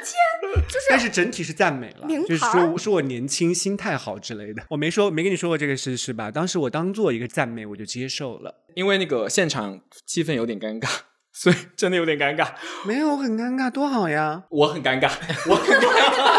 [0.66, 4.64] 就是但是整体是赞美了名，就是说说我年轻、心态好之类的。
[4.68, 6.30] 我没说没跟你说过这个事是吧？
[6.30, 8.64] 当时我当做一个赞美，我就接受了。
[8.74, 10.88] 因为那个现场气氛有点尴尬，
[11.34, 12.48] 所以真的有点尴尬。
[12.86, 14.42] 没有，我很尴尬，多好呀！
[14.48, 15.10] 我很尴尬，
[15.46, 16.38] 我很尴尬。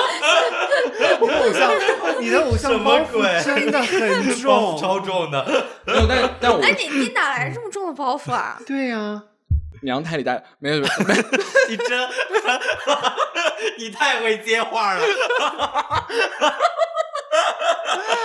[1.22, 1.72] 我的偶像，
[2.20, 5.46] 你的偶像什么包袱鬼真的很重，超重的。
[5.86, 8.60] 没有，但但我哎，你你哪来这么重的包袱啊？
[8.66, 9.22] 对呀、
[9.84, 11.22] 娘胎里带没有没有没有，
[11.70, 12.10] 你真，
[13.78, 15.06] 你太会接话了。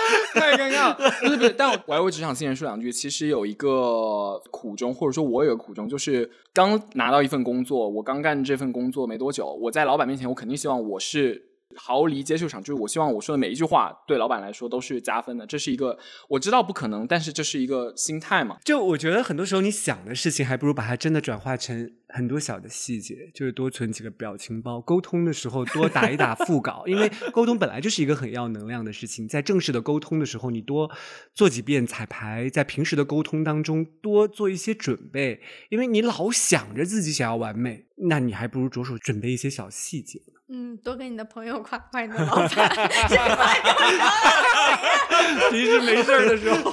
[0.33, 1.11] 太尴尬了。
[1.21, 2.91] 不是不是，但我我要为职场新人说两句。
[2.91, 11.43] 其实有一个苦衷，或者说我有个苦衷，就是刚拿到一份工作，我刚干这份工作没多久，我在老板面前，我肯定希望我是
[11.75, 15.45] 毫厘接秀场，就是我希望我说的每一句话对老板来说都是加分的。
[15.45, 15.97] 这是一个
[16.29, 18.57] 我知道不可能，但是这是一个心态嘛。
[18.63, 30.89] 就我觉得很多时候你想的事情，还不如把它真的转化成很多小的细节，就是多存几个表情包，沟通的时候多打一打副稿，因为沟通本来就是一个很要能量的事情，在正式的沟通的时候，你多
[31.33, 40.21] 做几遍彩排，在平时的沟通当中多做一些准备，因为你老想着自己想要完美，那你还不如着手准备一些小细节。
[40.47, 42.47] 嗯，多跟你的朋友夸夸你的老板？
[45.51, 46.71] 平时没事儿的时候，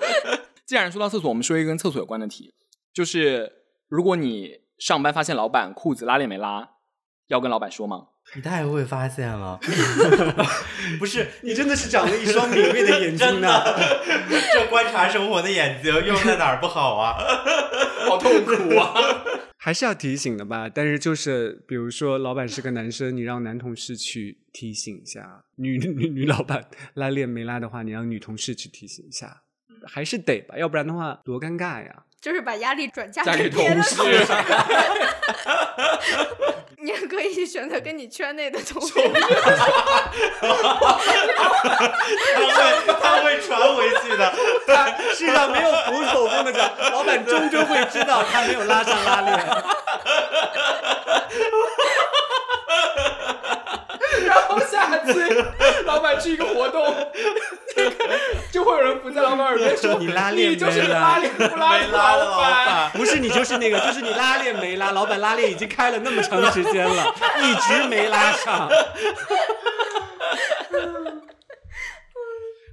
[0.64, 2.54] 既然说到厕所，我们说一个跟厕所有关的题，
[2.92, 3.52] 就是
[3.88, 6.70] 如果你上班发现老板裤子拉链没拉，
[7.26, 8.06] 要跟老板说吗？
[8.34, 9.58] 你太会发现了，
[10.98, 13.48] 不是你真的是长了一双敏锐的眼睛真呢。
[13.62, 14.02] 的，
[14.54, 17.18] 这观察生活的眼睛用在哪儿不好啊？
[18.08, 18.94] 好痛苦啊！
[19.58, 25.22] 还是要提醒的吧，但是就是比如说，老板是个男生，你让男同事去提醒一下；
[25.56, 29.42] 女女女老板拉链没拉的话，你让女同事去提醒一下，
[29.86, 32.04] 还是得吧，要不然的话多尴尬呀。
[32.22, 34.24] 就是把压力转嫁嫁给别的同事。
[36.78, 38.94] 你也可以选择跟你圈内的同事。
[39.00, 39.08] 他
[42.52, 44.32] 会他会传回去的。
[45.14, 49.38] 世上没有苦口红的讲，老板终究会知道他没有拉上拉链。
[54.52, 55.44] 然后下次
[55.86, 56.94] 老板去一个活动，
[57.76, 57.96] 那 个
[58.50, 62.38] 就会有人伏在老板耳边说：“你拉链你就是没拉拉链不拉没拉的老。
[62.38, 68.68] 板， 不是你就是那个，就是你拉链没拉，老板拉链已经开了那么长时间了，一直没拉上。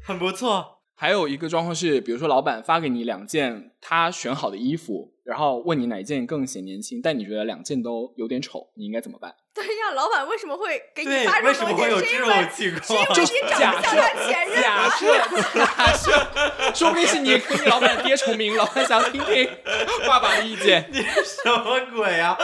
[0.06, 9.32] 很不错。”还有一个状况是，比如说老板发给你两件他选好的衣服，然后问你哪一件更显年轻，但你觉得两件都有点丑，你应该怎么办？
[9.54, 11.84] 对呀，老板为什么会给你发，为什这种东西？
[11.84, 13.16] 么会有这种是因为情是因况？
[13.16, 13.92] 为你长得像他
[14.26, 14.62] 前任？
[14.64, 15.06] 假设，
[15.60, 19.48] 假设，说不定是你跟你老板的爹重名，老板想听听
[20.08, 20.90] 爸爸的意见。
[20.92, 22.36] 你什么鬼啊？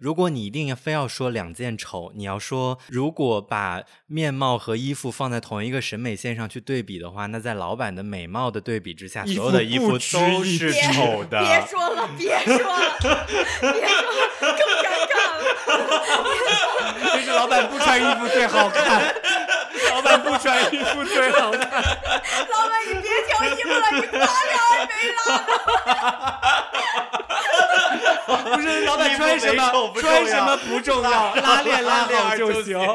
[0.00, 11.42] 如果你一定要非要说两件丑，你要说如果把面貌和衣服放在同一个审美线上去对比的话，那在老板的美貌的对比之下，所有的衣服都是丑的。
[11.42, 15.44] 别说了，别说了，别说了，更尴尬了。
[17.14, 19.14] 就是老板不穿衣服最好看，
[19.94, 21.60] 老板不穿衣服最好看。
[22.48, 25.20] 老板，你别挑衣服了，你八两也没拉。
[28.36, 32.78] 不是 老板穿什么穿什么不重要，拉链拉好就行。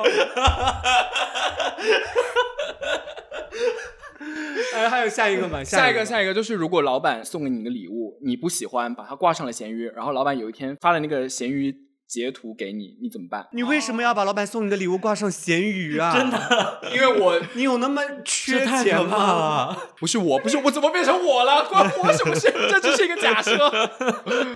[4.74, 5.64] 哎，还有下一个吗？
[5.64, 11.74] 下一个，一下一个就是，如果老板送给你一个礼物，你不喜欢，把它挂上了闲鱼，然后老板有一天发了那个闲鱼
[12.08, 13.48] 截图给你，你怎么办？
[13.52, 16.14] 你为什么要把老板送你的礼物挂上咸鱼啊？
[16.16, 19.76] 真的，因为我 你有那么缺钱吗？
[20.00, 21.66] 不是我，不是我，怎么变成我了？
[21.70, 22.52] 关我什么事？
[22.70, 23.56] 这只是一个假设。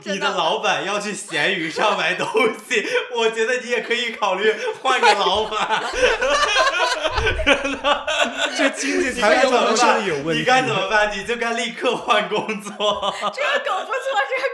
[0.06, 2.28] 你的老板要去咸鱼上买东
[2.70, 2.86] 西，
[3.16, 5.84] 我觉得你也可以考虑换个老板。
[8.56, 10.40] 这经济条件上有问题。
[10.40, 11.12] 你该怎么办？
[11.18, 13.14] 你就该立刻换工作。
[13.34, 13.92] 这个梗不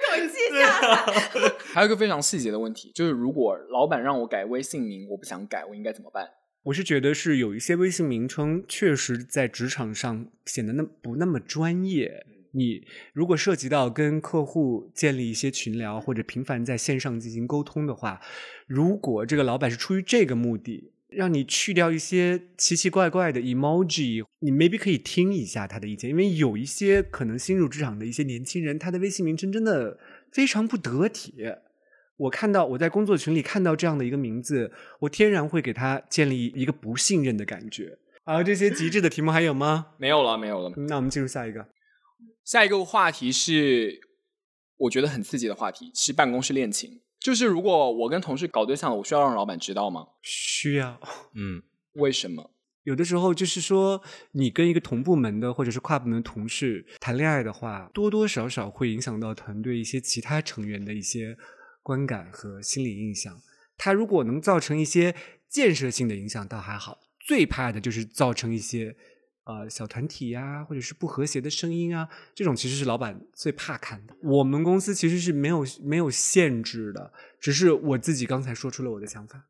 [0.05, 1.51] 错，这个梗记下来。
[1.73, 6.29] 还有一个非常细节的问题，就是如果老板让我改微信名，我不想改，我应该怎么办？
[6.63, 12.25] 我是觉得是有一些微信名称确实在职场上显得那不那么专业。
[12.53, 18.21] 你如果涉及到跟客户建立一些群聊，或者频繁在线上进行沟通的话，
[18.65, 29.97] 如果这个老板是出于这个目的，让你去掉一些奇奇怪怪的 emoji，你 maybe 可以听一下他的意见，因为有一些可能新入职场的一些年轻人，他的微信名称真的
[30.31, 31.33] 非常不得体。
[32.17, 37.97] 我看到我在工作群里看到这样的一个名字，我天然会给他建立一个不信任的感觉。
[38.23, 39.87] 好，这些极致的题目还有吗？
[39.99, 40.73] 没有了，没有了。
[40.77, 41.67] 嗯那我们进入下一个。
[42.43, 43.99] 下一个话题是
[44.77, 47.01] 我觉得很刺激的话题，是办公室恋情。
[47.25, 50.05] 就是如果我跟同事搞对象了，我需要让老板知道吗？
[50.21, 51.01] 需要
[51.33, 51.63] 嗯，
[51.93, 52.51] 为什么？
[52.83, 54.03] 有的时候就是说，
[54.33, 61.35] 你跟一个同部门的或者是跨部门的同事谈恋爱的话，多多少少会影响到团队一些其他成员的一些
[61.81, 63.41] 观感和心理印象。
[63.75, 65.15] 他如果能造成一些
[65.49, 66.99] 建设性的影响，倒还好。
[67.19, 68.95] 最怕的就是造成一些
[69.45, 74.15] 呃小团体呀、或者是不和谐的声音啊，这种其实是老板最怕看的。
[74.21, 79.47] 我们公司其实是没有没有限制的，只是我自己刚才说出了我的想法。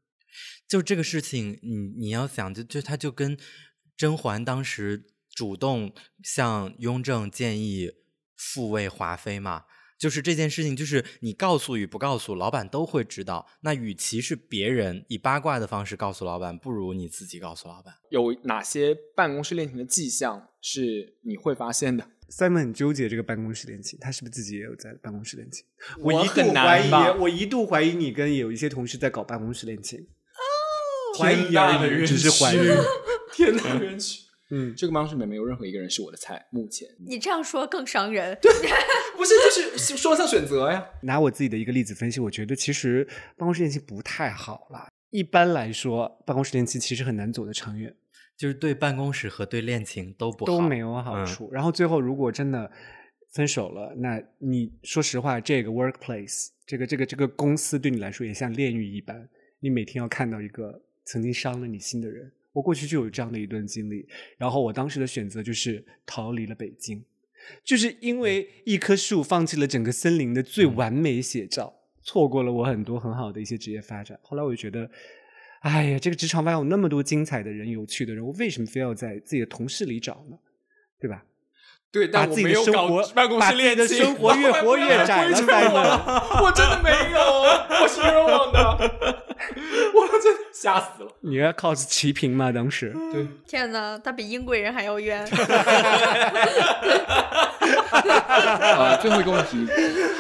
[0.68, 3.38] 就这个事情，你你要想，就就他就跟
[3.96, 5.94] 甄嬛当时主动
[6.24, 7.92] 向雍正建议
[8.36, 9.64] 复位华妃嘛，
[9.98, 13.48] 就是这件事情，就是你告诉与不告诉，老板都会知道。
[13.62, 17.94] 那与其是别人以八卦的方式告诉老板，不如你自己告诉老板。
[18.10, 25.66] 有哪些办公室恋情的迹象是你会发现的？Simon 很纠结这个办公室恋情，他是不是自己也有在办公室恋情？
[26.00, 30.00] 我一度很怀疑吧，我一度怀疑你跟有一些同事在搞办公室恋情。
[30.00, 32.58] 哦怀疑而已，只是怀疑。
[33.32, 34.24] 天哪，冤屈！
[34.52, 38.38] 嗯，这个办公室里面没有任何一个人是我的菜，目前你这样说更伤人。
[39.26, 40.86] 不是，就是 双向选择呀。
[41.02, 43.04] 拿我自己的一个例子分析，我觉得其实
[43.36, 44.88] 办公室恋情不太好啦。
[45.10, 47.96] 一般来说，办公室恋情其实很难走得长远，
[48.38, 51.52] 就是对办公室和对恋情都不好，都没有好嗯处。
[51.52, 52.70] 然后最后如果真的
[53.32, 59.28] 分手了，那你说实话，这个 workplace，这个这个这个公司对你来说也像炼狱一般，
[59.60, 62.32] 你每天要看到一个曾经伤了你心的人。
[62.54, 64.08] 我过去就有这样的一段经历，
[64.38, 67.04] 然后我当时的选择就是逃离了北京，
[67.64, 71.74] 就是因为一棵树放弃了整个森林的最完美写照，
[72.04, 74.20] 错过了我很多很好的一些职业发展。
[74.22, 74.90] 后来我就觉得，
[75.62, 80.38] 哎呀，这个职场外有那么多精彩的人、有趣的人，我为什么非要在自己的同事里找呢？
[81.00, 81.24] 对吧？
[81.92, 87.20] 对，把自己但我没有搞的生活办公把自己的室恋情，生活越活越窄了我真的没有，
[87.82, 89.25] 我是冤枉的，
[89.94, 91.12] 我真的吓死了。
[91.22, 92.52] 你要 cos 齐平吗？
[92.52, 95.26] 当时对，天哪，他比英国人还要冤。
[97.92, 99.68] 呃，最后一个问题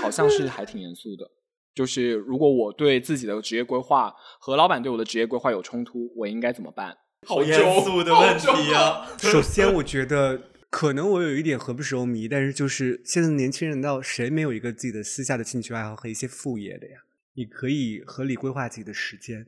[0.01, 1.29] 好像是还挺严肃的，
[1.73, 6.95] 就是如果我对自己的职业规划和老板对我的职业规划有冲突，我应该怎么办？
[7.27, 9.07] 好严肃的问题啊！
[9.17, 16.99] 首先，我觉得可能我有一点合不熟迷，但是就是现在的年轻人到谁没有一个自己的私下的兴趣爱好和一些副业的呀？
[17.35, 19.47] 你可以合理规划自己的时间。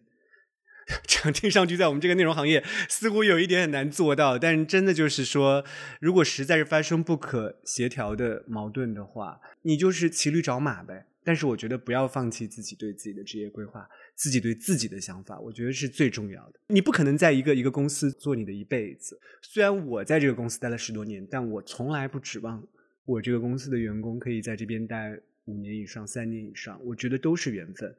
[1.06, 5.66] 这样听上去，在我们这个内容行业似乎有一点很难做到，但是真的就是说，
[6.00, 11.08] 如果实在是发生不可协调的矛盾的话，你就是骑驴找马呗。
[11.26, 13.86] 但是我觉得不要放弃自己对自己的职业规划，
[14.16, 16.60] 自己对自己的想法，我觉得是最重要的。
[16.68, 19.20] 你不可能在一个一个公司做你的一辈子。
[19.42, 22.66] 虽然我在这个公司待了十多年，但我从来不指望
[23.04, 26.80] 我这个公司的员工可以在这边待五年以上、三年以上。
[26.86, 27.94] 我觉得都是缘分。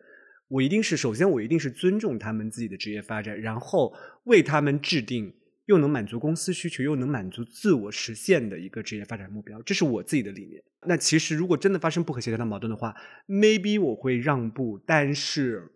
[0.47, 3.95] 我一定是首先，我一定是尊重他们自己的职业发展，然后
[4.25, 5.35] 为他们制定
[5.67, 10.63] 又能满足公司需求，又能满足自我实现的一个职业发展目标，这是我自己的理念。
[10.87, 12.95] 那其实如果真的发生不可协调的矛盾的话
[13.27, 15.71] ，maybe 我会让步，但是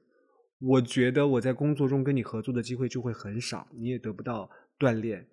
[0.58, 4.48] 我觉得我在工作中跟你合作的机会就会很少，你也得不到
[4.78, 5.26] 锻炼，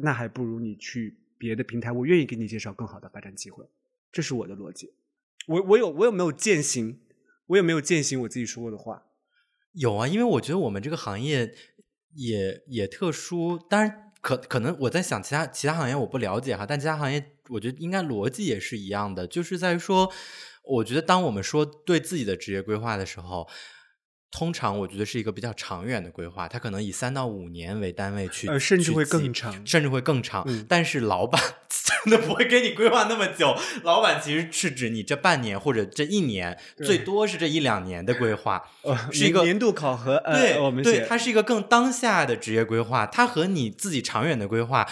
[0.00, 3.66] 那还不如你去别的平台，我愿意给你介绍更好的发展机会。
[4.10, 4.90] 这是我的逻辑。
[5.48, 7.00] 我我有我有没有践行？
[7.48, 9.02] 我有没有践行我自己说过的话？
[9.72, 11.52] 有啊，因为我觉得我们这个行业
[12.14, 20.12] 也也特殊，当然可可能我在想其他其他行业我不了解哈，但其他行业我觉得应该逻辑也是一样的，就是在于说，
[20.64, 23.48] 我觉得当我们说对自己的职业规划的时候。
[24.30, 30.44] 通常我觉得是一个比较长远的规划，它可能以三到五年为单位去，呃，甚至会更长甚至会更长。
[30.46, 38.68] 嗯但是老板 真的不会给你规划那么久，老板其实是指你这半年或者这一年，最多是这一两年的规划。
[38.82, 44.86] 呃，是一个年度考核，呃、对，我们，对它是一个更当下的职业规划，它和你自己长远的规划。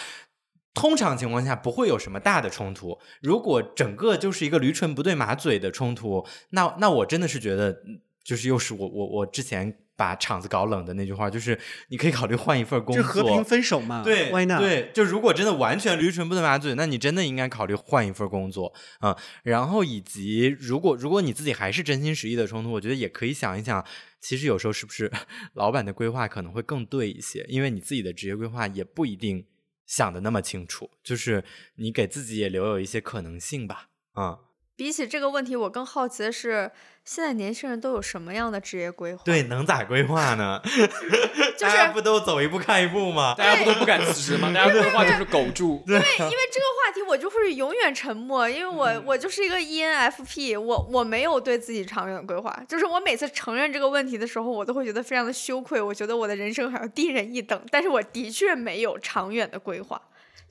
[0.73, 2.99] 通常情况下不会有什么大的冲突。
[3.23, 11.57] 如果整个就是一个驴唇不对马嘴的冲突，那那我真的是觉得，嗯就是又是我我我之前把场子搞冷的那句话，就是
[11.91, 14.59] 你可以考虑换一份工作就作，和平分手嘛，对，Why not？
[14.61, 23.87] 对，就如果真的完全驴唇不对马嘴，那你真的应该考虑换一份工作啊、嗯然后以及如果如果你自己还是真心实意的冲突，我觉得也可以想一想，
[24.21, 25.11] 其实有时候是不是
[25.55, 29.47] 老板的规划可能会更对一些，因为你自己的职业规划也不一定
[29.87, 31.45] 想的那么清楚，就是
[31.77, 34.39] 你给自己也留有一些可能性吧，啊、
[34.77, 36.71] 比起这个问题，我更好奇的是，
[37.03, 39.23] 现在年轻人都有什么样的职业规划？
[39.25, 40.61] 对，能咋规划呢？
[41.57, 43.35] 就是大家不都走一步看一步吗？
[43.39, 44.53] 大家不都不敢辞职吗？
[44.55, 45.83] 大家的话就是苟住。
[45.87, 59.99] 因为这个话题我就会永远沉默，因为我我就是一个 E ENFP，我我没有对自己长远规划，就是我每次承认这个问题的时候，我都会觉得非常的羞愧，我觉得我的人生好像低人一等，但是我的确没有长远的规划。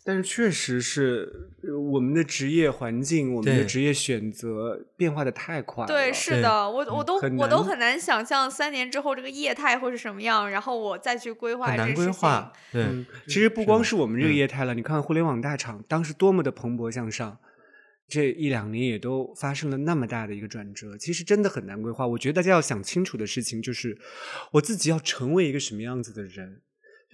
[0.08, 5.88] 但是确实是呃我们的职业环境，我们的职业选择变化的太快了。
[5.88, 12.12] 对，是的，我我都我都很难想象三年之后这个业态会是什么样，然后我再去规划很难这件事情。
[12.12, 17.40] 规划，对，嗯，其实不光是我们这个嗯业态了，你看互联网大厂当时多么的蓬勃向上，
[18.08, 22.06] 这一两年也都发生了那么大的一个转折，其实真的很难规划。
[22.06, 23.98] 我觉得大家要想清楚的事情就是，
[24.52, 26.62] 我自己要成为一个什么样子的人，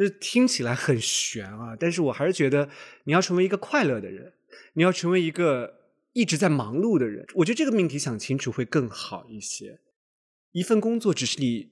[0.02, 2.68] 就是听起来很玄啊，但是我还是觉得
[3.04, 4.34] 你要成为一个快乐的人，
[4.74, 5.76] 你要成为一个
[6.14, 7.24] 一直在忙碌的人。
[7.36, 9.78] 我觉得这个命题想清楚会更好一些。
[10.54, 11.70] 一份工作只是你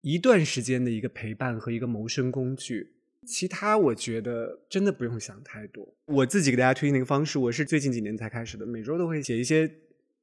[0.00, 2.92] 一段时间的一个陪伴和一个谋生工具，
[3.26, 5.94] 其他我觉得真的不用想太多。
[6.06, 9.70] 我自己给大家推荐的一个方式，我是最近几年才开始的，每周都会写一些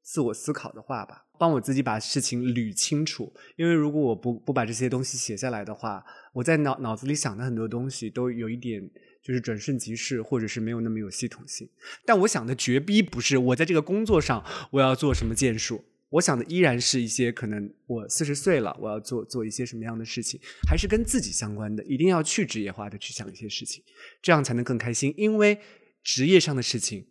[0.07, 3.33] 自我思考的话吧，帮我自己把事情捋清楚。
[3.57, 6.01] 因为如果我不不把这些东西写下来的话，
[6.31, 8.89] 我在脑脑子里想的很多东西都有一点
[9.21, 11.69] 就是转瞬即逝，或者是没有那么有系统性。
[12.05, 14.41] 但我想的绝逼不是我在这个工作上
[14.71, 23.83] 我要做什么建树，我想的依然是一些可能我四十岁了，我要做做一些什么样的事情，还是跟自己相关的，一定要去职业化的去想一些事情，
[24.21, 25.13] 这样才能更开心。
[25.17, 25.59] 因为
[26.01, 27.05] 职业上的事情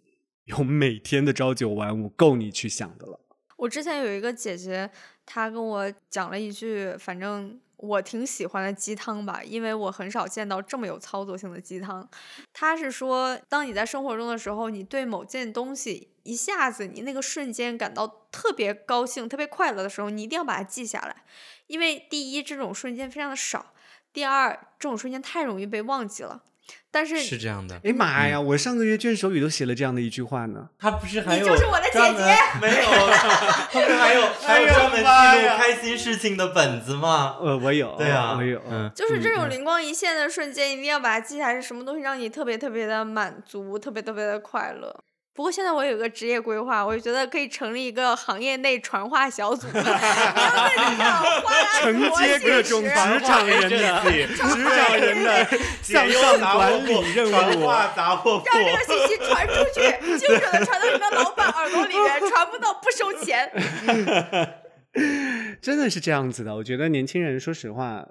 [0.46, 3.20] 有每天的朝九晚五，够你去想的了。
[3.56, 4.88] 我之前有一个姐姐，
[5.24, 12.08] 她跟我讲了一句，反正我挺喜欢的鸡汤吧，因为我很少见到这么有操作性的鸡汤。
[12.52, 21.24] 她是说，当你在生活中的时候，你对某件东西一下子你那个瞬间感到特别高兴、特别快乐的时候，你一定要把它记下来，
[21.66, 23.72] 因为第一，这种瞬间非常的少；
[24.12, 26.44] 第二，这种瞬间太容易被忘记了。
[26.90, 27.78] 但是是这样的。
[27.84, 28.40] 哎妈呀！
[28.40, 30.68] 我上个月卷首语都写了这样的一句话呢。
[30.78, 37.36] 他不是还有你就是我的姐专门姐没有，他不是还有还有专门记录开心事情的本子吗？
[37.40, 45.04] 呃，我有，对啊，我有，嗯，就是这种嗯灵光一现的瞬间，一定要把它记下来，是什么东西让你特别特别的满足，特别特别的快乐。
[45.36, 51.04] 不过现在我有个职业规划，我就觉得可以成立一个行业内传话小组，名字就叫
[51.44, 52.88] “花兰承国接各种职
[53.22, 53.68] 场人的
[54.26, 55.46] 职场人的
[55.82, 57.30] 向上管理任务。
[57.94, 59.80] 杂货铺让这个信息传出去，
[60.18, 63.52] 精准的传到你的老板耳朵里面，传不到不收钱。
[65.60, 66.56] 真的是这样子的。
[66.56, 68.06] 我觉得年轻人，说实话，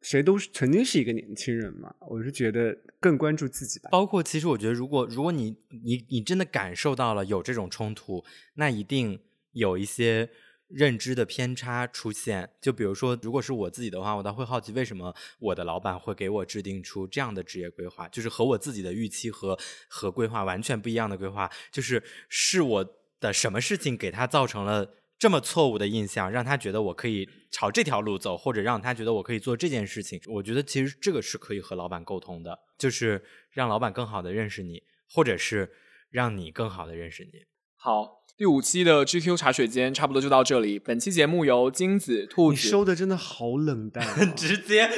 [0.00, 1.94] 谁都是曾经是一个年轻人嘛。
[2.00, 3.88] 我是觉得更关注自己吧。
[3.90, 8.24] 包括其实我觉得，如果如果你你你真的感受到了有这种冲突，
[8.54, 9.20] 那一定
[9.52, 10.30] 有一些
[10.68, 12.50] 认知的偏差出现。
[12.60, 24.94] 就比如说，如果是我自己的话，我倒会好奇为什么我的老板会给我制定出这样的职业规划，就是和我自己的预期和和规划完全不一样的规划，就是是我的什么事情给他造成了。
[25.20, 30.18] 这么错误的印象，让他觉得我可以朝这条路走，或者让他觉得我可以做这件事情。
[30.26, 35.70] 我觉得其实这个是可以和老板沟通的，就是让老板更好的认识你，或者是
[36.08, 37.44] 让你更好的认识你。
[37.76, 40.78] 好，第五期的 GQ 茶水间差不多就到这里。
[40.78, 44.88] 本期节目由金子、兔你子收的真的好冷淡、啊，直接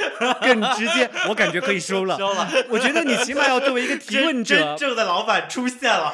[0.41, 2.15] 更直接，我感觉可以收了。
[2.19, 2.49] 收了。
[2.69, 6.13] 我觉得你起码要作为一个提问者真，正的老板出现了，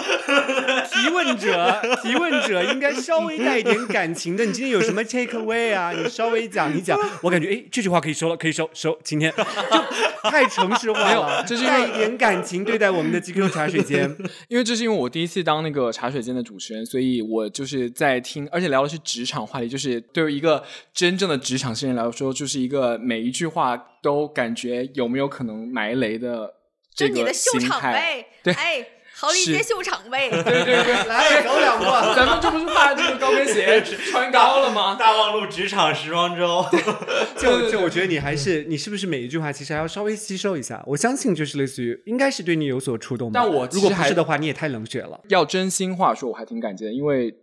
[0.92, 4.44] 提问者，提问者应该稍微带一点感情的。
[4.46, 5.92] 你今天有什么 take away 啊？
[5.92, 7.00] 你稍微讲一讲。
[7.22, 8.98] 我感觉，哎，这句话可以收了，可以收收。
[9.04, 14.18] 今天就太城市化没有了，这是带一点感情对待我们的 GQ 茶水间。
[14.50, 26.48] 因为这是因为我第一次当那个茶水间的主持人，所以我就是在听，而且聊的是职场话题，就是对于一个真正的职场新人来说，就是一个每一句话都感觉有没有可能埋雷的
[26.94, 28.26] 就这个你的秀心态。
[28.44, 28.86] 对哎，
[29.20, 30.30] 豪利是街秀场呗。
[30.30, 31.84] 对对对， 来，走两步。
[32.16, 34.96] 咱们这不是把这个高跟鞋 穿高了吗？
[34.96, 36.66] 大望路职场时装周。
[37.38, 40.82] 就就我觉得你还是你是不是每一句话其实还要稍微吸收一下？
[40.88, 43.42] 我相信就是类似于应该是对你有所触动吧。
[43.42, 45.20] 但我如果不是的话，你也太冷血了。
[45.28, 47.34] 要真心话说，我还挺感激的，因为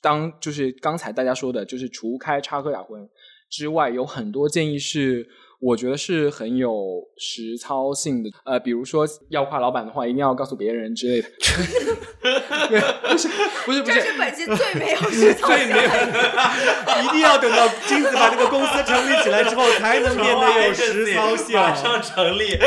[0.00, 3.08] 当就是刚才大家说的，就是除开插科打诨
[3.50, 5.26] 之外，有很多建议是
[5.64, 8.30] 我觉得是很有实操性的。
[8.44, 11.28] 呃，比如说要夸老板的话，一定要告诉别人之类的。
[12.68, 13.28] 对，不是
[13.64, 15.76] 不是不是，这是本期最没有实操性的。
[17.02, 21.56] 一定要等到金子把这个公司成立起来之后，才能变得有实操性。
[21.60, 22.58] 马上成立。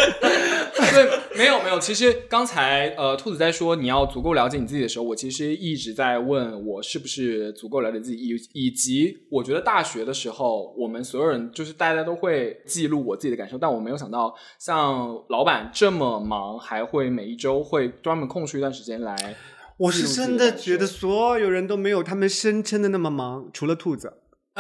[0.97, 1.79] 对，没有没有。
[1.79, 19.35] 其实刚才呃，兔子在说你要足够了解你自己的时候，我其实一直在问我是不是足够了解自己，以以及我觉得大学的时候，我们所有人就是大家都会记录我自己的感受，但我没有想到像老板这么忙，还会每一周会专门空出一段时间来。
[19.77, 24.13] 我是真的觉得所有人都没有他们声称的那么忙，除了兔子。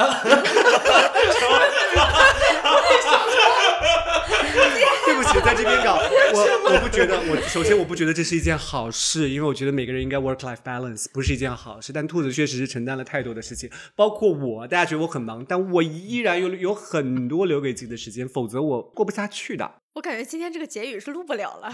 [5.37, 5.95] 对不起，在这边搞
[6.33, 11.93] 我，我不觉得，我首先我不觉得这是一件好事，因为我觉得每个人应该 work life balance 不是一件好事。
[11.93, 19.71] 但兔子确实是承担了太多的事情，包括我，大家觉得我很忙，但我依然有有很多留给自己的时间，否则我过不下去的。
[19.93, 21.73] 我感觉今天这个结语是录不了了。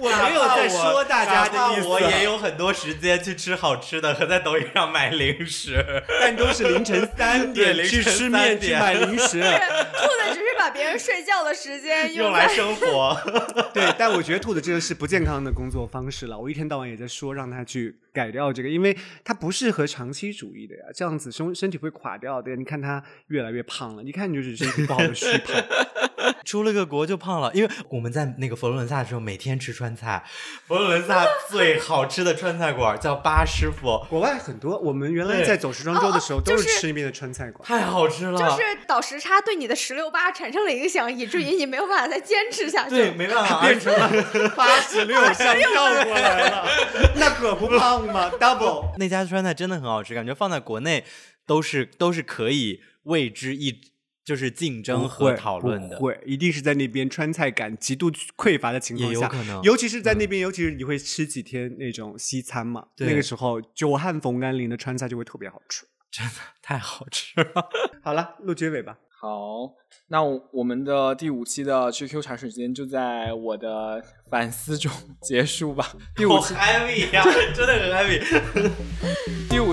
[0.00, 5.84] 我没有在说大家的意思，我也有很多时间去吃好吃的和在抖音上买零食。
[6.20, 9.40] 但都是凌晨三点去凌晨吃面去买零食。
[9.40, 13.16] 兔子只是把别人睡觉的时间用来生活，
[13.72, 16.38] 对，但我觉得兔子这个是不健康的工作方式了。
[16.38, 18.94] 我一天到晚也在说让他去改掉这个，因为
[19.24, 22.56] 他不适合长期主义的呀，这样子身身体会垮掉的呀。
[22.58, 25.56] 你看他越来越胖了，一看就是身体不好的虚胖。
[26.44, 30.22] 出了个国就胖了，因为我们在那个佛罗伦萨的时候每天吃川菜，
[30.66, 37.66] 佛罗伦萨最好吃的川菜馆叫巴师傅，国外很多，我们原来在走时装周的时候都是吃那边的川菜馆。
[37.66, 38.38] 太好吃了。
[38.38, 42.90] 就是倒时差对你的十六八产生了影响，以至于你没有办法再坚持下去。
[42.90, 44.08] 对，没办法， 变成了
[44.56, 46.66] 八十六上跳过来了，
[47.16, 48.94] 那可不胖吗？Double。
[48.98, 51.04] 那家川菜真的很好吃，感觉放在国内
[51.46, 53.80] 都是都是可以为之一
[54.24, 56.04] 就是竞争和讨论的不。
[56.04, 65.86] 会，一定是在那边川菜感极度匮乏的情况下，有可能尤其是在那边，尤其是你会吃几天那种西餐嘛，对那个时候久旱逢甘霖的川菜就会特别好吃。
[66.12, 67.68] 真的太好吃了，
[68.02, 68.98] 好了，录结尾吧。
[69.20, 69.70] 好，
[70.08, 74.90] 那我们的第五期的 GQ 茶水间就在我的反思中
[75.20, 75.92] 结束吧。
[76.16, 77.22] 第五好期 heavy 呀、
[77.54, 78.70] 真的很 heavy。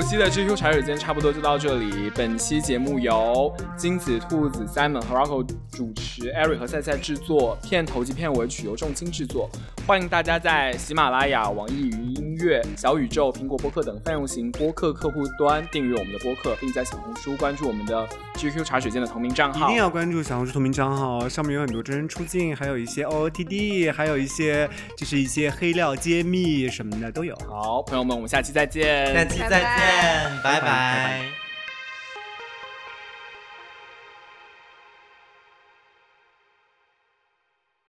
[0.08, 2.10] 期的 GQ 茶水间差不多就到这里。
[2.16, 9.50] 本期节目由金子、兔子、Simon 和 Rocco 主持，Eric 和赛赛制作，片头及片尾曲由重金制作。
[9.86, 19.78] 欢迎大家在喜马拉雅、网易云音乐、小宇宙、苹果播客等泛用型播客客户端订阅我们的播客，并在小红书关注我们的 GQ 茶水间的同名账号一定。
[19.78, 27.36] 要关注小红书同名账号，上面有很多真人出镜，还有一些 OOTD，还有一些就是一些黑料揭秘什么的都有。
[27.50, 29.14] 好，朋友们，我们下期再见。
[29.14, 30.60] 下期再见，拜拜拜。
[30.60, 31.47] 拜拜。